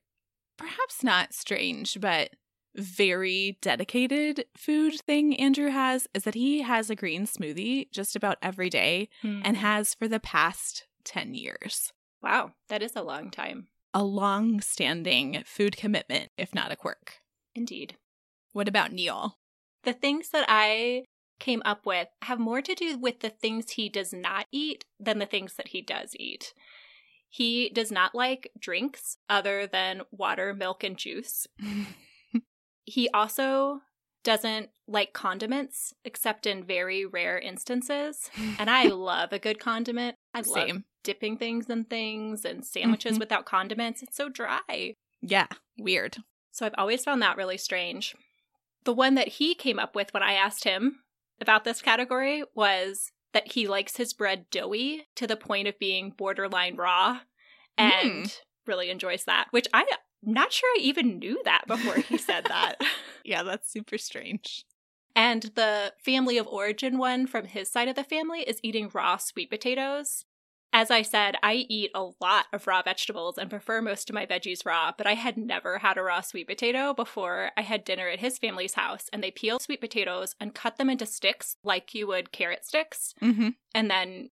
perhaps 0.56 1.02
not 1.02 1.32
strange, 1.32 1.98
but 2.00 2.30
very 2.74 3.56
dedicated 3.62 4.44
food 4.56 4.94
thing 5.06 5.34
Andrew 5.36 5.70
has 5.70 6.06
is 6.12 6.24
that 6.24 6.34
he 6.34 6.60
has 6.62 6.90
a 6.90 6.94
green 6.94 7.26
smoothie 7.26 7.90
just 7.90 8.14
about 8.14 8.36
every 8.42 8.68
day 8.68 9.08
and 9.22 9.56
hmm. 9.56 9.62
has 9.62 9.94
for 9.94 10.08
the 10.08 10.20
past 10.20 10.86
10 11.04 11.34
years. 11.34 11.92
wow, 12.22 12.52
that 12.68 12.82
is 12.82 12.96
a 12.96 13.02
long 13.02 13.30
time. 13.30 13.68
A 13.94 14.04
long 14.04 14.60
standing 14.60 15.42
food 15.46 15.76
commitment, 15.76 16.30
if 16.36 16.54
not 16.54 16.70
a 16.70 16.76
quirk. 16.76 17.14
Indeed. 17.54 17.96
What 18.52 18.68
about 18.68 18.92
Neil? 18.92 19.38
The 19.84 19.94
things 19.94 20.30
that 20.30 20.44
I 20.48 21.04
came 21.38 21.62
up 21.64 21.84
with 21.86 22.08
have 22.22 22.38
more 22.38 22.62
to 22.62 22.74
do 22.74 22.98
with 22.98 23.20
the 23.20 23.30
things 23.30 23.72
he 23.72 23.88
does 23.88 24.12
not 24.12 24.46
eat 24.52 24.84
than 24.98 25.18
the 25.18 25.26
things 25.26 25.54
that 25.54 25.68
he 25.68 25.80
does 25.82 26.14
eat. 26.18 26.54
He 27.28 27.68
does 27.68 27.90
not 27.92 28.14
like 28.14 28.50
drinks 28.58 29.18
other 29.28 29.66
than 29.66 30.02
water, 30.10 30.54
milk, 30.54 30.82
and 30.84 30.96
juice. 30.96 31.46
He 32.88 33.08
also 33.10 33.80
doesn't 34.22 34.70
like 34.86 35.12
condiments 35.12 35.92
except 36.04 36.46
in 36.46 36.62
very 36.64 37.04
rare 37.04 37.36
instances. 37.38 38.30
And 38.60 38.70
I 38.70 38.84
love 38.86 39.32
a 39.32 39.38
good 39.40 39.58
condiment. 39.58 40.14
I 40.32 40.42
love 40.42 40.82
dipping 41.02 41.36
things 41.36 41.68
in 41.68 41.84
things 41.84 42.44
and 42.44 42.64
sandwiches 42.64 43.16
Mhm. 43.16 43.20
without 43.20 43.44
condiments. 43.44 44.02
It's 44.04 44.16
so 44.16 44.28
dry. 44.28 44.94
Yeah, 45.20 45.48
weird. 45.76 46.18
So 46.52 46.64
I've 46.66 46.74
always 46.78 47.02
found 47.04 47.20
that 47.22 47.36
really 47.36 47.58
strange. 47.58 48.14
The 48.84 48.92
one 48.94 49.14
that 49.16 49.28
he 49.28 49.54
came 49.56 49.78
up 49.80 49.96
with 49.96 50.14
when 50.14 50.22
I 50.22 50.34
asked 50.34 50.62
him 50.64 51.00
about 51.40 51.64
this 51.64 51.82
category 51.82 52.44
was 52.54 53.12
that 53.32 53.52
he 53.52 53.66
likes 53.66 53.96
his 53.96 54.14
bread 54.14 54.46
doughy 54.50 55.06
to 55.16 55.26
the 55.26 55.36
point 55.36 55.68
of 55.68 55.78
being 55.78 56.10
borderline 56.16 56.76
raw 56.76 57.20
and 57.76 58.26
hmm. 58.26 58.26
really 58.66 58.90
enjoys 58.90 59.24
that, 59.24 59.46
which 59.50 59.66
I'm 59.74 59.86
not 60.22 60.52
sure 60.52 60.68
I 60.76 60.80
even 60.80 61.18
knew 61.18 61.40
that 61.44 61.64
before 61.66 61.96
he 61.96 62.18
said 62.18 62.44
that. 62.48 62.76
Yeah, 63.24 63.42
that's 63.42 63.70
super 63.70 63.98
strange. 63.98 64.64
And 65.14 65.42
the 65.54 65.92
family 66.04 66.36
of 66.38 66.46
origin 66.46 66.98
one 66.98 67.26
from 67.26 67.46
his 67.46 67.70
side 67.70 67.88
of 67.88 67.96
the 67.96 68.04
family 68.04 68.40
is 68.40 68.60
eating 68.62 68.90
raw 68.92 69.16
sweet 69.16 69.50
potatoes. 69.50 70.24
As 70.72 70.90
I 70.90 71.02
said, 71.02 71.36
I 71.42 71.64
eat 71.70 71.90
a 71.94 72.10
lot 72.20 72.46
of 72.52 72.66
raw 72.66 72.82
vegetables 72.82 73.38
and 73.38 73.48
prefer 73.48 73.80
most 73.80 74.10
of 74.10 74.14
my 74.14 74.26
veggies 74.26 74.66
raw, 74.66 74.92
but 74.96 75.06
I 75.06 75.14
had 75.14 75.38
never 75.38 75.78
had 75.78 75.96
a 75.96 76.02
raw 76.02 76.20
sweet 76.20 76.46
potato 76.48 76.92
before 76.92 77.50
I 77.56 77.62
had 77.62 77.82
dinner 77.84 78.08
at 78.08 78.18
his 78.20 78.36
family's 78.36 78.74
house. 78.74 79.06
And 79.12 79.22
they 79.22 79.30
peel 79.30 79.58
sweet 79.58 79.80
potatoes 79.80 80.34
and 80.38 80.54
cut 80.54 80.76
them 80.76 80.90
into 80.90 81.06
sticks 81.06 81.56
like 81.64 81.94
you 81.94 82.06
would 82.08 82.30
carrot 82.32 82.66
sticks 82.66 83.14
Mm-hmm. 83.22 83.50
and 83.74 83.90
then 83.90 84.28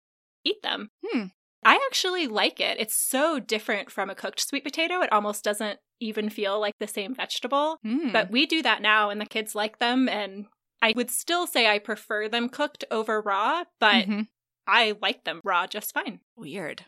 eat 0.45 0.63
them. 0.63 0.91
Hmm. 1.07 1.27
I 1.65 1.77
actually 1.89 2.27
like 2.27 2.59
it. 2.59 2.81
It's 2.81 2.97
so 2.97 3.39
different 3.39 3.89
from 3.93 4.11
a 4.11 4.17
cooked 4.17 4.41
sweet 4.41 4.65
potato, 4.65 5.01
it 5.01 5.13
almost 5.13 5.45
doesn't 5.45 5.79
even 6.01 6.29
feel 6.29 6.59
like 6.61 6.75
the 6.81 6.89
same 6.89 7.15
vegetable. 7.15 7.77
Mm. 7.87 8.13
But 8.13 8.33
we 8.33 8.47
do 8.47 8.63
that 8.63 8.83
now, 8.83 9.11
and 9.11 9.21
the 9.21 9.27
kids 9.27 9.55
like 9.55 9.79
them. 9.79 10.09
And 10.09 10.47
I 10.83 10.93
would 10.97 11.11
still 11.13 11.47
say 11.47 11.69
I 11.71 11.79
prefer 11.79 12.29
them 12.29 12.49
cooked 12.49 12.85
over 12.91 13.21
raw, 13.21 13.63
but 13.79 14.07
Mhm. 14.09 14.27
I 14.67 14.95
like 15.01 15.25
them 15.25 15.41
raw 15.45 15.67
just 15.67 15.93
fine. 15.95 16.21
weird. 16.37 16.85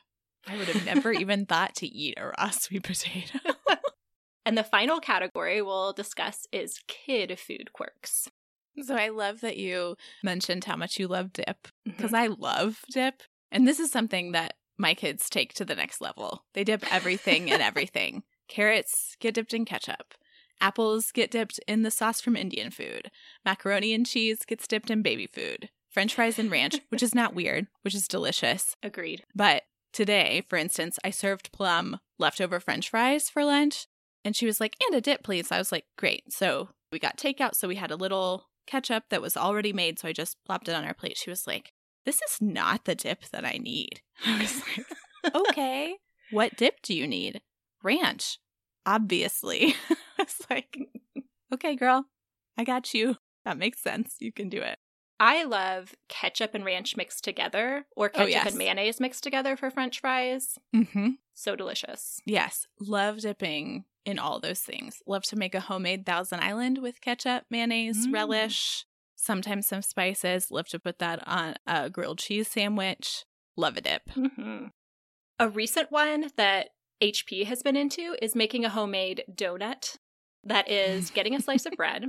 I 0.46 0.56
would 0.56 0.68
have 0.68 0.84
never 0.84 1.12
even 1.12 1.46
thought 1.46 1.74
to 1.76 1.86
eat 1.86 2.14
a 2.18 2.26
raw 2.38 2.50
sweet 2.50 2.82
potato. 2.84 3.38
And 4.46 4.58
the 4.58 4.62
final 4.64 5.00
category 5.00 5.62
we'll 5.62 5.94
discuss 5.94 6.46
is 6.52 6.80
kid 6.86 7.38
food 7.38 7.72
quirks. 7.72 8.28
so 8.82 8.94
I 8.94 9.08
love 9.08 9.40
that 9.40 9.56
you 9.56 9.96
mentioned 10.22 10.64
how 10.66 10.76
much 10.76 10.98
you 10.98 11.08
love 11.08 11.32
dip 11.32 11.68
because 11.86 12.10
Mhm. 12.10 12.18
I 12.18 12.26
love 12.26 12.80
dip. 12.92 13.22
And 13.50 13.66
this 13.66 13.80
is 13.80 13.90
something 13.90 14.32
that 14.32 14.52
my 14.76 14.92
kids 14.92 15.30
take 15.30 15.54
to 15.54 15.64
the 15.64 15.74
next 15.74 16.02
level. 16.02 16.44
They 16.52 16.62
dip 16.62 16.84
everything 16.92 17.48
in 17.48 17.62
everything. 17.62 18.22
Carrots 18.48 19.16
get 19.18 19.32
dipped 19.34 19.54
in 19.54 19.64
ketchup. 19.64 20.12
Apples 20.60 21.10
get 21.10 21.30
dipped 21.30 21.58
in 21.66 21.80
the 21.80 21.90
sauce 21.90 22.20
from 22.20 22.36
Indian 22.36 22.70
food. 22.70 23.10
Macaroni 23.46 23.94
and 23.94 24.04
cheese 24.04 24.44
gets 24.44 24.66
dipped 24.66 24.90
in 24.90 25.00
baby 25.00 25.26
food. 25.26 25.70
French 25.94 26.16
fries 26.16 26.40
and 26.40 26.50
ranch, 26.50 26.80
which 26.88 27.04
is 27.04 27.14
not 27.14 27.36
weird, 27.36 27.68
which 27.82 27.94
is 27.94 28.08
delicious. 28.08 28.74
Agreed. 28.82 29.22
But 29.32 29.62
today, 29.92 30.44
for 30.48 30.56
instance, 30.56 30.98
I 31.04 31.10
served 31.10 31.52
Plum 31.52 32.00
leftover 32.18 32.58
french 32.58 32.90
fries 32.90 33.30
for 33.30 33.44
lunch. 33.44 33.86
And 34.24 34.34
she 34.34 34.44
was 34.44 34.60
like, 34.60 34.76
and 34.84 34.96
a 34.96 35.00
dip, 35.00 35.22
please. 35.22 35.52
I 35.52 35.58
was 35.58 35.70
like, 35.70 35.84
great. 35.96 36.32
So 36.32 36.70
we 36.90 36.98
got 36.98 37.16
takeout. 37.16 37.54
So 37.54 37.68
we 37.68 37.76
had 37.76 37.92
a 37.92 37.96
little 37.96 38.46
ketchup 38.66 39.04
that 39.10 39.22
was 39.22 39.36
already 39.36 39.72
made. 39.72 40.00
So 40.00 40.08
I 40.08 40.12
just 40.12 40.36
plopped 40.44 40.68
it 40.68 40.74
on 40.74 40.84
our 40.84 40.94
plate. 40.94 41.16
She 41.16 41.30
was 41.30 41.46
like, 41.46 41.72
this 42.04 42.16
is 42.16 42.38
not 42.40 42.86
the 42.86 42.96
dip 42.96 43.26
that 43.30 43.44
I 43.44 43.58
need. 43.58 44.00
I 44.26 44.40
was 44.40 44.62
like, 44.66 45.34
okay. 45.48 45.94
What 46.32 46.56
dip 46.56 46.82
do 46.82 46.92
you 46.92 47.06
need? 47.06 47.40
Ranch. 47.84 48.40
Obviously. 48.84 49.76
I 50.18 50.24
was 50.24 50.40
like, 50.50 50.76
okay, 51.52 51.76
girl, 51.76 52.06
I 52.58 52.64
got 52.64 52.92
you. 52.94 53.18
That 53.44 53.58
makes 53.58 53.80
sense. 53.80 54.16
You 54.18 54.32
can 54.32 54.48
do 54.48 54.60
it. 54.60 54.78
I 55.20 55.44
love 55.44 55.94
ketchup 56.08 56.54
and 56.54 56.64
ranch 56.64 56.96
mixed 56.96 57.22
together 57.24 57.86
or 57.96 58.06
Oh, 58.14 58.18
ketchup 58.18 58.30
yes. 58.30 58.46
and 58.48 58.56
mayonnaise 58.58 59.00
mixed 59.00 59.22
together 59.22 59.56
for 59.56 59.70
french 59.70 60.00
fries. 60.00 60.58
Mm-hmm. 60.74 61.10
So 61.34 61.56
delicious. 61.56 62.20
Yes, 62.26 62.66
love 62.80 63.20
dipping 63.20 63.84
in 64.04 64.18
all 64.18 64.40
those 64.40 64.60
things. 64.60 65.02
Love 65.06 65.22
to 65.24 65.36
make 65.36 65.54
a 65.54 65.60
homemade 65.60 66.04
Thousand 66.04 66.40
Island 66.40 66.78
with 66.78 67.00
ketchup, 67.00 67.44
mayonnaise, 67.50 68.06
Mm. 68.06 68.12
relish, 68.12 68.84
sometimes 69.16 69.66
some 69.66 69.82
spices. 69.82 70.50
Love 70.50 70.66
to 70.68 70.78
put 70.78 70.98
that 70.98 71.26
on 71.26 71.54
a 71.66 71.88
grilled 71.90 72.18
cheese 72.18 72.48
sandwich. 72.48 73.24
Love 73.56 73.76
a 73.76 73.80
dip. 73.80 74.02
hmm 74.10 74.66
A 75.38 75.48
recent 75.48 75.90
one 75.90 76.30
that 76.36 76.70
HP 77.00 77.44
has 77.46 77.62
been 77.62 77.76
into 77.76 78.16
is 78.20 78.34
making 78.34 78.64
a 78.64 78.68
homemade 78.70 79.24
donut. 79.32 79.96
That 80.44 80.70
is 80.70 81.10
getting 81.10 81.34
a 81.34 81.40
slice 81.40 81.64
of 81.66 81.72
bread, 81.76 82.04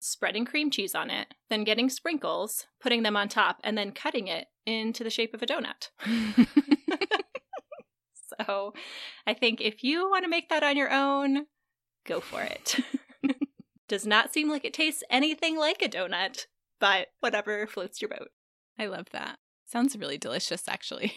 spreading 0.00 0.44
cream 0.44 0.70
cheese 0.70 0.94
on 0.94 1.10
it, 1.10 1.34
then 1.50 1.64
getting 1.64 1.88
sprinkles, 1.90 2.66
putting 2.80 3.02
them 3.02 3.16
on 3.16 3.28
top, 3.28 3.58
and 3.64 3.76
then 3.76 3.92
cutting 3.92 4.26
it 4.28 4.46
into 4.66 5.02
the 5.04 5.10
shape 5.10 5.34
of 5.34 5.42
a 5.42 5.46
donut. 5.46 5.88
So 8.46 8.72
I 9.26 9.34
think 9.34 9.60
if 9.60 9.82
you 9.82 10.08
want 10.10 10.24
to 10.24 10.28
make 10.30 10.48
that 10.50 10.62
on 10.62 10.76
your 10.76 10.92
own, 10.92 11.46
go 12.06 12.20
for 12.20 12.42
it. 12.42 12.76
Does 13.88 14.06
not 14.06 14.32
seem 14.32 14.48
like 14.50 14.64
it 14.64 14.74
tastes 14.74 15.02
anything 15.10 15.56
like 15.58 15.82
a 15.82 15.88
donut, 15.88 16.46
but 16.78 17.08
whatever 17.20 17.66
floats 17.66 18.00
your 18.00 18.10
boat. 18.10 18.28
I 18.78 18.86
love 18.86 19.06
that. 19.12 19.38
Sounds 19.66 19.96
really 19.96 20.18
delicious, 20.18 20.68
actually. 20.68 21.14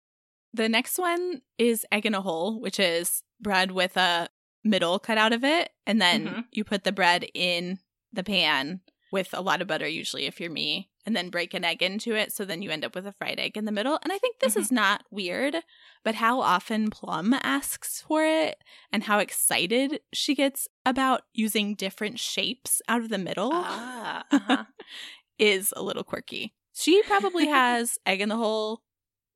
the 0.54 0.68
next 0.68 0.98
one 0.98 1.40
is 1.58 1.86
egg 1.90 2.06
in 2.06 2.14
a 2.14 2.20
hole, 2.20 2.60
which 2.60 2.78
is 2.78 3.22
bread 3.40 3.72
with 3.72 3.96
a 3.96 4.28
middle 4.62 4.98
cut 4.98 5.18
out 5.18 5.32
of 5.32 5.42
it. 5.42 5.70
And 5.86 6.00
then 6.00 6.26
Mhm. 6.28 6.44
you 6.52 6.64
put 6.64 6.84
the 6.84 6.92
bread 6.92 7.26
in 7.34 7.80
the 8.12 8.24
pan 8.24 8.80
with 9.12 9.28
a 9.34 9.42
lot 9.42 9.60
of 9.60 9.68
butter, 9.68 9.86
usually, 9.86 10.24
if 10.24 10.40
you're 10.40 10.50
me, 10.50 10.88
and 11.04 11.14
then 11.14 11.28
break 11.28 11.52
an 11.52 11.64
egg 11.64 11.82
into 11.82 12.14
it. 12.14 12.32
So 12.32 12.44
then 12.44 12.62
you 12.62 12.70
end 12.70 12.84
up 12.84 12.94
with 12.94 13.06
a 13.06 13.12
fried 13.12 13.38
egg 13.38 13.56
in 13.56 13.66
the 13.66 13.72
middle. 13.72 13.98
And 14.02 14.12
I 14.12 14.18
think 14.18 14.38
this 14.38 14.56
is 14.56 14.72
not 14.72 15.04
weird, 15.10 15.56
but 16.02 16.14
how 16.14 16.40
often 16.40 16.90
Plum 16.90 17.34
asks 17.42 18.00
for 18.00 18.24
it 18.24 18.56
and 18.90 19.04
how 19.04 19.18
excited 19.18 20.00
she 20.12 20.34
gets 20.34 20.66
about 20.86 21.22
using 21.34 21.74
different 21.74 22.18
shapes 22.18 22.80
out 22.88 23.02
of 23.02 23.10
the 23.10 23.18
middle 23.18 23.50
Ah, 23.52 24.24
uh-huh. 24.30 24.64
is 25.38 25.74
a 25.76 25.82
little 25.82 26.04
quirky. 26.04 26.54
She 26.72 27.02
probably 27.02 27.48
has 27.48 27.98
egg 28.06 28.20
in 28.20 28.30
the 28.30 28.36
hole 28.36 28.80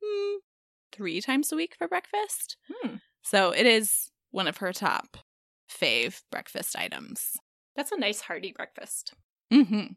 hmm, 0.02 0.36
three 0.92 1.20
times 1.20 1.52
a 1.52 1.56
week 1.56 1.74
for 1.76 1.86
breakfast. 1.86 2.56
Hmm. 2.72 2.96
So 3.22 3.50
it 3.50 3.66
is 3.66 4.10
one 4.30 4.48
of 4.48 4.58
her 4.58 4.72
top 4.72 5.18
fave 5.68 6.22
breakfast 6.30 6.76
items. 6.76 7.36
That's 7.76 7.92
a 7.92 7.98
nice 7.98 8.22
hearty 8.22 8.52
breakfast. 8.52 9.14
Mm-hmm. 9.52 9.92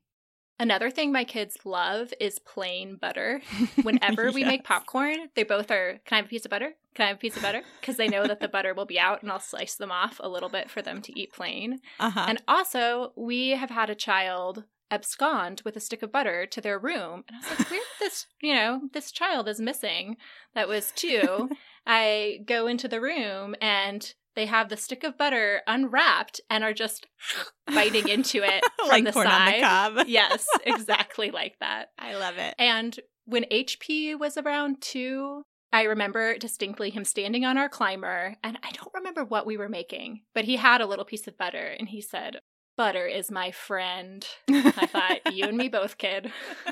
Another 0.61 0.91
thing 0.91 1.13
my 1.13 1.23
kids 1.23 1.57
love 1.63 2.13
is 2.19 2.37
plain 2.37 2.97
butter. 2.97 3.41
Whenever 3.81 4.29
we 4.31 4.43
make 4.43 4.65
popcorn, 4.65 5.29
they 5.33 5.43
both 5.43 5.71
are, 5.71 6.01
Can 6.03 6.15
I 6.15 6.17
have 6.17 6.25
a 6.25 6.29
piece 6.29 6.43
of 6.43 6.51
butter? 6.51 6.73
Can 6.95 7.05
I 7.05 7.07
have 7.07 7.17
a 7.17 7.19
piece 7.19 7.37
of 7.37 7.41
butter? 7.41 7.61
Because 7.79 7.95
they 7.95 8.09
know 8.09 8.27
that 8.27 8.41
the 8.41 8.49
butter 8.49 8.73
will 8.73 8.85
be 8.85 8.99
out 8.99 9.21
and 9.21 9.31
I'll 9.31 9.39
slice 9.39 9.75
them 9.75 9.91
off 9.91 10.19
a 10.21 10.27
little 10.27 10.49
bit 10.49 10.69
for 10.69 10.81
them 10.81 11.01
to 11.03 11.17
eat 11.17 11.31
plain. 11.31 11.79
Uh-huh. 11.97 12.25
And 12.27 12.41
also, 12.45 13.13
we 13.15 13.51
have 13.51 13.69
had 13.69 13.89
a 13.89 13.95
child 13.95 14.65
abscond 14.91 15.61
with 15.65 15.75
a 15.75 15.79
stick 15.79 16.01
of 16.01 16.11
butter 16.11 16.45
to 16.47 16.61
their 16.61 16.79
room. 16.79 17.23
And 17.27 17.37
I 17.37 17.39
was 17.39 17.59
like, 17.59 17.71
where 17.71 17.79
this, 17.99 18.27
you 18.41 18.53
know, 18.53 18.81
this 18.93 19.11
child 19.11 19.47
is 19.47 19.59
missing 19.59 20.17
that 20.55 20.67
was 20.67 20.91
two. 20.95 21.49
I 21.85 22.39
go 22.45 22.67
into 22.67 22.87
the 22.87 23.01
room 23.01 23.55
and 23.61 24.13
they 24.35 24.45
have 24.45 24.69
the 24.69 24.77
stick 24.77 25.03
of 25.03 25.17
butter 25.17 25.61
unwrapped 25.67 26.39
and 26.49 26.63
are 26.63 26.73
just 26.73 27.07
biting 27.67 28.07
into 28.07 28.43
it 28.43 28.63
from 28.77 28.87
like 28.87 29.03
the 29.05 29.11
side. 29.11 29.63
on 29.63 29.95
the 29.95 30.05
yes, 30.07 30.47
exactly 30.65 31.31
like 31.31 31.55
that. 31.59 31.89
I 31.97 32.15
love 32.15 32.37
it. 32.37 32.55
And 32.57 32.97
when 33.25 33.45
HP 33.51 34.17
was 34.17 34.37
around 34.37 34.81
two, 34.81 35.43
I 35.71 35.83
remember 35.83 36.37
distinctly 36.37 36.89
him 36.89 37.05
standing 37.05 37.45
on 37.45 37.57
our 37.57 37.69
climber, 37.69 38.35
and 38.43 38.57
I 38.63 38.71
don't 38.71 38.93
remember 38.93 39.23
what 39.23 39.45
we 39.45 39.55
were 39.55 39.69
making, 39.69 40.21
but 40.33 40.45
he 40.45 40.55
had 40.55 40.81
a 40.81 40.87
little 40.87 41.05
piece 41.05 41.27
of 41.27 41.37
butter, 41.37 41.75
and 41.77 41.89
he 41.89 42.01
said, 42.01 42.39
Butter 42.79 43.05
is 43.05 43.29
my 43.29 43.51
friend. 43.51 44.25
I 44.49 44.85
thought, 44.85 45.33
you 45.33 45.43
and 45.49 45.57
me 45.57 45.67
both, 45.77 45.97
kid. 45.97 46.31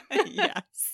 yes. 0.25 0.93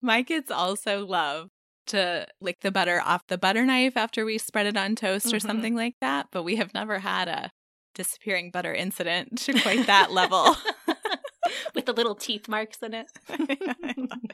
My 0.00 0.22
kids 0.22 0.52
also 0.52 1.04
love 1.04 1.50
to 1.88 2.28
lick 2.40 2.60
the 2.60 2.70
butter 2.70 3.02
off 3.04 3.26
the 3.26 3.36
butter 3.38 3.64
knife 3.66 3.96
after 3.96 4.24
we 4.24 4.38
spread 4.38 4.66
it 4.66 4.76
on 4.76 4.94
toast 4.94 5.32
or 5.34 5.38
Mhm. 5.38 5.42
something 5.42 5.74
like 5.74 5.96
that, 6.00 6.28
but 6.30 6.44
we 6.44 6.54
have 6.56 6.72
never 6.74 7.00
had 7.00 7.26
a 7.26 7.50
disappearing 7.96 8.52
butter 8.52 8.72
incident 8.72 9.36
to 9.38 9.52
quite 9.62 9.84
that 9.88 10.12
level. 10.12 10.54
With 11.74 11.86
the 11.86 11.92
little 11.92 12.14
teeth 12.14 12.46
marks 12.46 12.78
in 12.84 12.94
it. 12.94 13.08
It. 13.30 14.32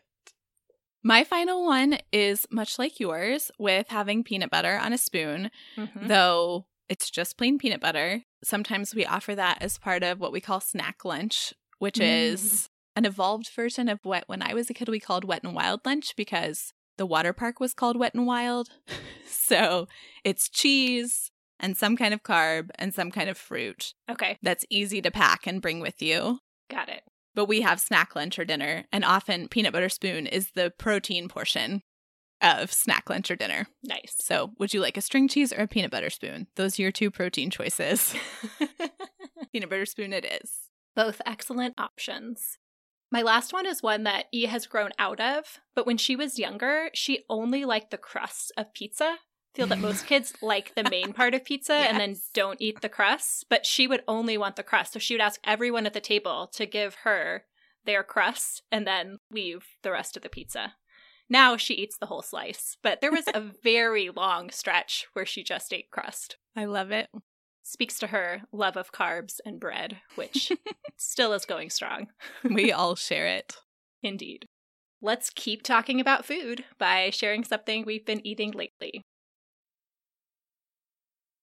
My 1.02 1.24
final 1.24 1.64
one 1.64 2.00
is 2.12 2.46
much 2.50 2.78
like 2.78 3.00
yours 3.00 3.50
with 3.58 3.88
having 3.88 4.22
peanut 4.24 4.50
butter 4.50 4.76
on 4.76 4.92
a 4.92 4.98
spoon, 4.98 5.50
Mhm. 5.78 6.06
though 6.08 6.66
it's 6.90 7.08
just 7.10 7.38
plain 7.38 7.56
peanut 7.56 7.80
butter. 7.80 8.24
Sometimes 8.44 8.94
we 8.94 9.04
offer 9.04 9.34
that 9.34 9.58
as 9.60 9.78
part 9.78 10.02
of 10.02 10.20
what 10.20 10.32
we 10.32 10.40
call 10.40 10.60
snack 10.60 11.04
lunch, 11.04 11.52
which 11.78 11.96
Mm. 11.96 12.32
is 12.32 12.68
an 12.96 13.04
evolved 13.04 13.48
version 13.54 13.88
of 13.88 14.00
what 14.04 14.24
when 14.28 14.42
I 14.42 14.54
was 14.54 14.68
a 14.70 14.74
kid 14.74 14.88
we 14.88 15.00
called 15.00 15.24
wet 15.24 15.44
and 15.44 15.54
wild 15.54 15.80
lunch 15.84 16.14
because 16.16 16.72
the 16.96 17.06
water 17.06 17.32
park 17.32 17.60
was 17.60 17.74
called 17.74 17.96
wet 17.96 18.14
and 18.14 18.26
wild. 18.26 18.70
so 19.26 19.86
it's 20.24 20.48
cheese 20.48 21.30
and 21.60 21.76
some 21.76 21.96
kind 21.96 22.12
of 22.14 22.22
carb 22.22 22.70
and 22.76 22.92
some 22.94 23.10
kind 23.10 23.28
of 23.28 23.36
fruit 23.38 23.92
Okay, 24.10 24.38
that's 24.42 24.64
easy 24.70 25.00
to 25.02 25.10
pack 25.10 25.46
and 25.46 25.60
bring 25.62 25.80
with 25.80 26.00
you. 26.02 26.38
got 26.70 26.88
it. 26.88 27.02
But 27.34 27.46
we 27.46 27.60
have 27.60 27.80
snack 27.80 28.16
lunch 28.16 28.36
or 28.38 28.44
dinner, 28.44 28.84
and 28.92 29.04
often 29.04 29.46
peanut 29.48 29.72
butter 29.72 29.88
spoon 29.88 30.26
is 30.26 30.50
the 30.52 30.72
protein 30.76 31.28
portion 31.28 31.82
of 32.40 32.72
snack 32.72 33.10
lunch 33.10 33.30
or 33.30 33.36
dinner. 33.36 33.66
Nice. 33.82 34.16
So, 34.20 34.52
would 34.58 34.72
you 34.72 34.80
like 34.80 34.96
a 34.96 35.02
string 35.02 35.28
cheese 35.28 35.52
or 35.52 35.62
a 35.62 35.68
peanut 35.68 35.90
butter 35.90 36.10
spoon? 36.10 36.46
Those 36.56 36.78
are 36.78 36.82
your 36.82 36.92
two 36.92 37.10
protein 37.10 37.50
choices. 37.50 38.14
peanut 39.52 39.70
butter 39.70 39.86
spoon, 39.86 40.12
it 40.12 40.24
is. 40.24 40.68
Both 40.94 41.22
excellent 41.26 41.74
options. 41.78 42.58
My 43.10 43.22
last 43.22 43.52
one 43.52 43.66
is 43.66 43.82
one 43.82 44.04
that 44.04 44.26
E 44.32 44.46
has 44.46 44.66
grown 44.66 44.90
out 44.98 45.20
of, 45.20 45.60
but 45.74 45.86
when 45.86 45.96
she 45.96 46.14
was 46.14 46.38
younger, 46.38 46.90
she 46.92 47.24
only 47.30 47.64
liked 47.64 47.90
the 47.90 47.96
crust 47.96 48.52
of 48.56 48.74
pizza. 48.74 49.16
Feel 49.54 49.66
that 49.68 49.78
most 49.78 50.06
kids 50.06 50.34
like 50.42 50.74
the 50.74 50.88
main 50.90 51.14
part 51.14 51.34
of 51.34 51.44
pizza 51.44 51.72
and 51.72 51.98
then 51.98 52.16
don't 52.34 52.60
eat 52.60 52.82
the 52.82 52.88
crust, 52.88 53.46
but 53.48 53.64
she 53.64 53.86
would 53.86 54.02
only 54.06 54.36
want 54.36 54.56
the 54.56 54.62
crust. 54.62 54.92
So 54.92 54.98
she 54.98 55.14
would 55.14 55.22
ask 55.22 55.40
everyone 55.42 55.86
at 55.86 55.94
the 55.94 56.00
table 56.00 56.50
to 56.52 56.66
give 56.66 56.96
her 57.04 57.44
their 57.86 58.02
crust 58.02 58.62
and 58.70 58.86
then 58.86 59.18
leave 59.30 59.66
the 59.82 59.90
rest 59.90 60.16
of 60.16 60.22
the 60.22 60.28
pizza. 60.28 60.74
Now 61.30 61.56
she 61.56 61.74
eats 61.74 61.96
the 61.98 62.06
whole 62.06 62.22
slice, 62.22 62.76
but 62.82 63.00
there 63.00 63.12
was 63.12 63.26
a 63.28 63.40
very 63.62 64.08
long 64.10 64.50
stretch 64.50 65.06
where 65.12 65.26
she 65.26 65.42
just 65.42 65.72
ate 65.72 65.90
crust 65.90 66.36
I 66.56 66.64
love 66.64 66.90
it. 66.90 67.08
speaks 67.62 67.98
to 68.00 68.08
her 68.08 68.42
love 68.52 68.76
of 68.76 68.92
carbs 68.92 69.40
and 69.44 69.60
bread, 69.60 69.98
which 70.16 70.50
still 70.96 71.32
is 71.32 71.44
going 71.44 71.70
strong. 71.70 72.08
We 72.42 72.72
all 72.72 72.96
share 72.96 73.26
it. 73.26 73.56
Indeed. 74.02 74.46
Let's 75.00 75.30
keep 75.30 75.62
talking 75.62 76.00
about 76.00 76.24
food 76.24 76.64
by 76.78 77.10
sharing 77.10 77.44
something 77.44 77.84
we've 77.84 78.06
been 78.06 78.26
eating 78.26 78.50
lately. 78.52 79.02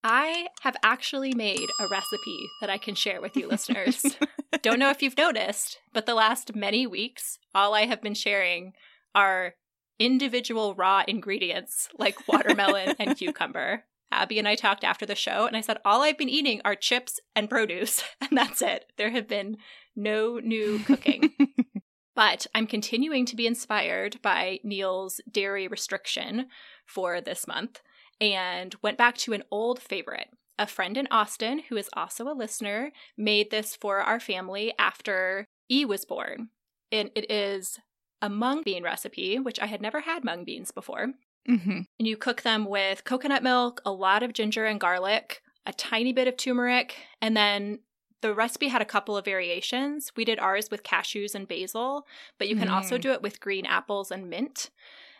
I 0.03 0.47
have 0.61 0.75
actually 0.83 1.33
made 1.33 1.67
a 1.79 1.87
recipe 1.89 2.47
that 2.61 2.69
I 2.69 2.77
can 2.77 2.93
share 2.95 3.21
with 3.21 3.35
you 3.35 3.47
listeners. 3.47 4.17
Don't 4.61 4.77
know 4.77 4.89
if 4.91 5.01
you've 5.01 5.17
noticed, 5.17 5.79
but 5.93 6.05
the 6.05 6.13
last 6.13 6.53
many 6.55 6.85
weeks, 6.85 7.39
all 7.55 7.73
I 7.73 7.85
have 7.85 8.01
been 8.03 8.13
sharing 8.13 8.73
are 9.15 9.53
individual 9.99 10.75
raw 10.75 11.03
ingredients 11.07 11.89
like 11.97 12.27
watermelon 12.27 12.95
and 12.99 13.17
cucumber. 13.17 13.83
Abby 14.11 14.39
and 14.39 14.47
I 14.47 14.55
talked 14.55 14.83
after 14.83 15.05
the 15.05 15.15
show, 15.15 15.45
and 15.45 15.57
I 15.57 15.61
said, 15.61 15.79
All 15.83 16.01
I've 16.01 16.17
been 16.17 16.29
eating 16.29 16.61
are 16.63 16.75
chips 16.75 17.19
and 17.35 17.49
produce, 17.49 18.03
and 18.21 18.37
that's 18.37 18.61
it. 18.61 18.91
There 18.97 19.09
have 19.09 19.27
been 19.27 19.57
no 19.95 20.39
new 20.39 20.79
cooking. 20.79 21.33
but 22.15 22.47
I'm 22.55 22.67
continuing 22.67 23.25
to 23.25 23.35
be 23.35 23.47
inspired 23.47 24.21
by 24.21 24.59
Neil's 24.63 25.19
dairy 25.29 25.67
restriction 25.67 26.47
for 26.85 27.19
this 27.19 27.47
month 27.47 27.81
and 28.21 28.75
went 28.81 28.97
back 28.97 29.17
to 29.17 29.33
an 29.33 29.43
old 29.51 29.81
favorite. 29.81 30.29
A 30.57 30.67
friend 30.67 30.95
in 30.95 31.07
Austin, 31.11 31.63
who 31.67 31.75
is 31.75 31.89
also 31.93 32.29
a 32.29 32.33
listener, 32.33 32.91
made 33.17 33.51
this 33.51 33.75
for 33.75 33.99
our 33.99 34.21
family 34.21 34.73
after 34.79 35.45
E 35.69 35.83
was 35.83 36.05
born. 36.05 36.49
And 36.91 37.11
it 37.13 37.29
is 37.29 37.77
a 38.21 38.29
mung 38.29 38.63
bean 38.63 38.83
recipe, 38.83 39.39
which 39.39 39.59
I 39.59 39.65
had 39.65 39.81
never 39.81 40.01
had 40.01 40.23
mung 40.23 40.43
beans 40.43 40.71
before. 40.71 41.13
Mm-hmm. 41.49 41.81
And 41.99 42.07
you 42.07 42.17
cook 42.17 42.41
them 42.41 42.65
with 42.65 43.03
coconut 43.03 43.43
milk, 43.43 43.81
a 43.85 43.91
lot 43.91 44.23
of 44.23 44.33
ginger 44.33 44.65
and 44.65 44.79
garlic, 44.79 45.41
a 45.65 45.73
tiny 45.73 46.13
bit 46.13 46.27
of 46.27 46.37
turmeric, 46.37 46.95
and 47.21 47.35
then 47.35 47.79
the 48.21 48.33
recipe 48.33 48.69
had 48.69 48.81
a 48.81 48.85
couple 48.85 49.15
of 49.15 49.25
variations. 49.25 50.11
We 50.15 50.25
did 50.25 50.39
ours 50.39 50.69
with 50.71 50.83
cashews 50.83 51.35
and 51.35 51.47
basil, 51.47 52.07
but 52.39 52.47
you 52.47 52.55
can 52.55 52.69
mm. 52.69 52.71
also 52.71 52.97
do 52.97 53.11
it 53.11 53.21
with 53.21 53.39
green 53.39 53.65
apples 53.65 54.09
and 54.09 54.29
mint. 54.29 54.71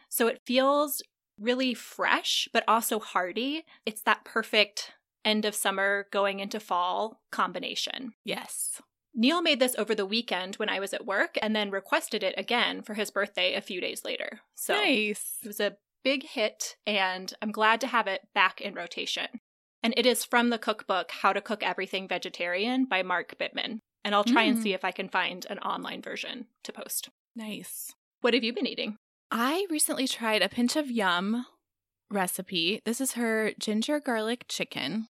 So 0.09 0.27
it 0.27 0.41
feels 0.45 1.03
really 1.39 1.73
fresh, 1.73 2.47
but 2.51 2.63
also 2.67 2.99
hearty. 2.99 3.65
It's 3.85 4.01
that 4.03 4.23
perfect 4.23 4.93
end 5.23 5.45
of 5.45 5.53
summer 5.53 6.07
going 6.11 6.39
into 6.39 6.59
fall 6.59 7.21
combination. 7.31 8.13
Yes. 8.23 8.81
Neil 9.15 9.41
made 9.41 9.59
this 9.59 9.75
over 9.77 9.95
the 9.95 10.05
weekend 10.05 10.55
when 10.55 10.69
I 10.69 10.79
was 10.79 10.93
at 10.93 11.05
work 11.05 11.37
and 11.41 11.55
then 11.55 11.71
requested 11.71 12.21
it 12.21 12.35
again 12.37 12.81
for 12.81 12.95
his 12.95 13.11
birthday 13.11 13.53
a 13.53 13.61
few 13.61 13.79
days 13.79 14.03
later. 14.03 14.41
So 14.55 14.73
nice. 14.73 15.37
it 15.41 15.47
was 15.47 15.61
a 15.61 15.77
big 16.03 16.23
hit, 16.23 16.75
and 16.85 17.33
I'm 17.41 17.51
glad 17.51 17.81
to 17.81 17.87
have 17.87 18.07
it 18.07 18.27
back 18.33 18.59
in 18.59 18.75
rotation. 18.75 19.27
And 19.81 19.93
it 19.95 20.05
is 20.05 20.25
from 20.25 20.49
the 20.49 20.57
cookbook 20.57 21.11
How 21.11 21.31
to 21.31 21.41
Cook 21.41 21.63
Everything 21.63 22.07
Vegetarian 22.07 22.85
by 22.85 23.03
Mark 23.03 23.35
Bittman. 23.39 23.79
And 24.03 24.13
I'll 24.13 24.23
try 24.23 24.45
mm. 24.45 24.51
and 24.51 24.59
see 24.61 24.73
if 24.73 24.85
I 24.85 24.91
can 24.91 25.09
find 25.09 25.47
an 25.49 25.59
online 25.59 26.01
version 26.01 26.47
to 26.63 26.73
post. 26.73 27.09
Nice. 27.35 27.91
What 28.21 28.33
have 28.33 28.43
you 28.43 28.53
been 28.53 28.67
eating? 28.67 28.97
I 29.31 29.65
recently 29.69 30.07
tried 30.07 30.41
a 30.41 30.49
pinch 30.49 30.75
of 30.75 30.91
yum 30.91 31.45
recipe. 32.11 32.81
This 32.85 33.01
is 33.01 33.13
her 33.13 33.53
ginger 33.59 33.99
garlic 33.99 34.45
chicken. 34.47 35.07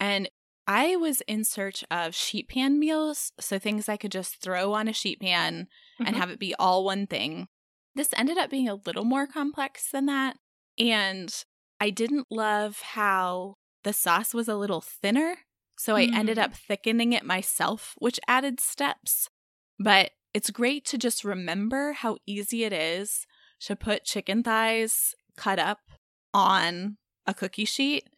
And 0.00 0.30
I 0.68 0.96
was 0.96 1.22
in 1.22 1.44
search 1.44 1.82
of 1.90 2.14
sheet 2.14 2.50
pan 2.50 2.78
meals, 2.78 3.32
so 3.40 3.58
things 3.58 3.88
I 3.88 3.96
could 3.96 4.12
just 4.12 4.42
throw 4.42 4.74
on 4.74 4.86
a 4.86 4.92
sheet 4.92 5.18
pan 5.18 5.62
mm-hmm. 5.64 6.06
and 6.06 6.14
have 6.14 6.28
it 6.28 6.38
be 6.38 6.54
all 6.58 6.84
one 6.84 7.06
thing. 7.06 7.48
This 7.94 8.10
ended 8.14 8.36
up 8.36 8.50
being 8.50 8.68
a 8.68 8.74
little 8.74 9.06
more 9.06 9.26
complex 9.26 9.90
than 9.90 10.04
that. 10.06 10.36
And 10.78 11.34
I 11.80 11.88
didn't 11.88 12.26
love 12.30 12.80
how 12.80 13.54
the 13.82 13.94
sauce 13.94 14.34
was 14.34 14.46
a 14.46 14.56
little 14.56 14.82
thinner. 14.82 15.38
So 15.78 15.96
I 15.96 16.06
mm. 16.06 16.14
ended 16.14 16.38
up 16.38 16.54
thickening 16.54 17.14
it 17.14 17.24
myself, 17.24 17.94
which 17.98 18.20
added 18.28 18.60
steps. 18.60 19.30
But 19.78 20.10
it's 20.34 20.50
great 20.50 20.84
to 20.86 20.98
just 20.98 21.24
remember 21.24 21.92
how 21.92 22.18
easy 22.26 22.64
it 22.64 22.72
is 22.72 23.26
to 23.60 23.74
put 23.74 24.04
chicken 24.04 24.42
thighs 24.42 25.14
cut 25.36 25.58
up 25.58 25.78
on 26.34 26.98
a 27.26 27.32
cookie 27.32 27.64
sheet 27.64 28.08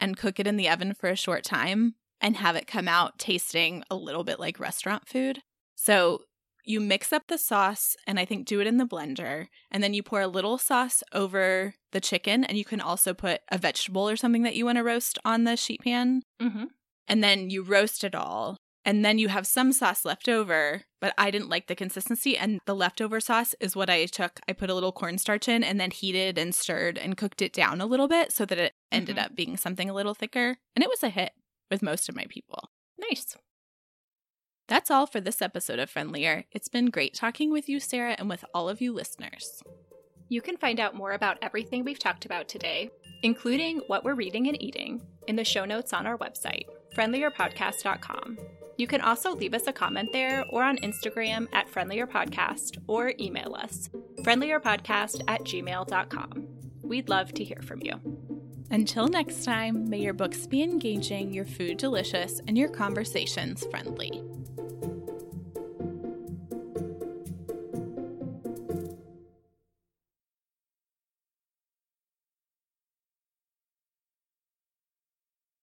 and 0.00 0.16
cook 0.16 0.40
it 0.40 0.46
in 0.46 0.56
the 0.56 0.68
oven 0.68 0.94
for 0.94 1.08
a 1.08 1.16
short 1.16 1.44
time 1.44 1.94
and 2.20 2.36
have 2.36 2.56
it 2.56 2.66
come 2.66 2.88
out 2.88 3.18
tasting 3.18 3.84
a 3.90 3.94
little 3.94 4.24
bit 4.24 4.40
like 4.40 4.60
restaurant 4.60 5.08
food. 5.08 5.42
So 5.76 6.22
you 6.64 6.80
mix 6.80 7.12
up 7.12 7.24
the 7.28 7.38
sauce 7.38 7.96
and 8.06 8.18
I 8.18 8.24
think 8.24 8.46
do 8.46 8.60
it 8.60 8.66
in 8.66 8.76
the 8.76 8.86
blender. 8.86 9.46
And 9.70 9.82
then 9.82 9.94
you 9.94 10.02
pour 10.02 10.20
a 10.20 10.28
little 10.28 10.58
sauce 10.58 11.02
over 11.12 11.74
the 11.92 12.00
chicken. 12.00 12.44
And 12.44 12.58
you 12.58 12.64
can 12.64 12.80
also 12.80 13.14
put 13.14 13.40
a 13.50 13.58
vegetable 13.58 14.08
or 14.08 14.16
something 14.16 14.42
that 14.42 14.56
you 14.56 14.66
want 14.66 14.76
to 14.76 14.84
roast 14.84 15.18
on 15.24 15.44
the 15.44 15.56
sheet 15.56 15.80
pan. 15.82 16.22
Mm-hmm. 16.40 16.64
And 17.08 17.24
then 17.24 17.50
you 17.50 17.62
roast 17.62 18.04
it 18.04 18.14
all 18.14 18.56
and 18.84 19.04
then 19.04 19.18
you 19.18 19.28
have 19.28 19.46
some 19.46 19.72
sauce 19.72 20.04
left 20.04 20.28
over, 20.28 20.82
but 21.00 21.12
I 21.18 21.30
didn't 21.30 21.50
like 21.50 21.66
the 21.66 21.74
consistency. 21.74 22.36
And 22.36 22.60
the 22.64 22.74
leftover 22.74 23.20
sauce 23.20 23.54
is 23.60 23.76
what 23.76 23.90
I 23.90 24.06
took. 24.06 24.40
I 24.48 24.52
put 24.52 24.70
a 24.70 24.74
little 24.74 24.92
cornstarch 24.92 25.48
in 25.48 25.62
and 25.62 25.78
then 25.78 25.90
heated 25.90 26.38
and 26.38 26.54
stirred 26.54 26.96
and 26.96 27.16
cooked 27.16 27.42
it 27.42 27.52
down 27.52 27.80
a 27.80 27.86
little 27.86 28.08
bit 28.08 28.32
so 28.32 28.46
that 28.46 28.58
it 28.58 28.72
ended 28.90 29.16
mm-hmm. 29.16 29.26
up 29.26 29.36
being 29.36 29.56
something 29.56 29.90
a 29.90 29.94
little 29.94 30.14
thicker. 30.14 30.56
And 30.74 30.82
it 30.82 30.88
was 30.88 31.02
a 31.02 31.10
hit 31.10 31.32
with 31.70 31.82
most 31.82 32.08
of 32.08 32.16
my 32.16 32.24
people. 32.28 32.70
Nice. 32.98 33.36
That's 34.66 34.90
all 34.90 35.06
for 35.06 35.20
this 35.20 35.42
episode 35.42 35.78
of 35.78 35.90
Friendlier. 35.90 36.44
It's 36.52 36.68
been 36.68 36.86
great 36.86 37.14
talking 37.14 37.50
with 37.50 37.68
you, 37.68 37.80
Sarah, 37.80 38.14
and 38.18 38.28
with 38.28 38.44
all 38.54 38.68
of 38.68 38.80
you 38.80 38.92
listeners. 38.92 39.62
You 40.28 40.40
can 40.40 40.56
find 40.56 40.78
out 40.78 40.94
more 40.94 41.12
about 41.12 41.38
everything 41.42 41.84
we've 41.84 41.98
talked 41.98 42.24
about 42.24 42.46
today, 42.46 42.88
including 43.24 43.80
what 43.88 44.04
we're 44.04 44.14
reading 44.14 44.46
and 44.46 44.62
eating, 44.62 45.02
in 45.26 45.34
the 45.34 45.44
show 45.44 45.64
notes 45.64 45.92
on 45.92 46.06
our 46.06 46.16
website, 46.16 46.66
friendlierpodcast.com. 46.96 48.38
You 48.80 48.86
can 48.86 49.02
also 49.02 49.34
leave 49.34 49.52
us 49.52 49.66
a 49.66 49.74
comment 49.74 50.10
there 50.10 50.42
or 50.48 50.62
on 50.62 50.78
Instagram 50.78 51.48
at 51.52 51.68
Friendlier 51.68 52.06
Podcast 52.06 52.78
or 52.86 53.12
email 53.20 53.54
us, 53.54 53.90
friendlierpodcast 54.22 55.22
at 55.28 55.42
gmail.com. 55.42 56.48
We'd 56.80 57.10
love 57.10 57.34
to 57.34 57.44
hear 57.44 57.60
from 57.62 57.82
you. 57.82 58.00
Until 58.70 59.06
next 59.06 59.44
time, 59.44 59.90
may 59.90 59.98
your 59.98 60.14
books 60.14 60.46
be 60.46 60.62
engaging, 60.62 61.34
your 61.34 61.44
food 61.44 61.76
delicious, 61.76 62.40
and 62.48 62.56
your 62.56 62.70
conversations 62.70 63.66
friendly. 63.70 64.22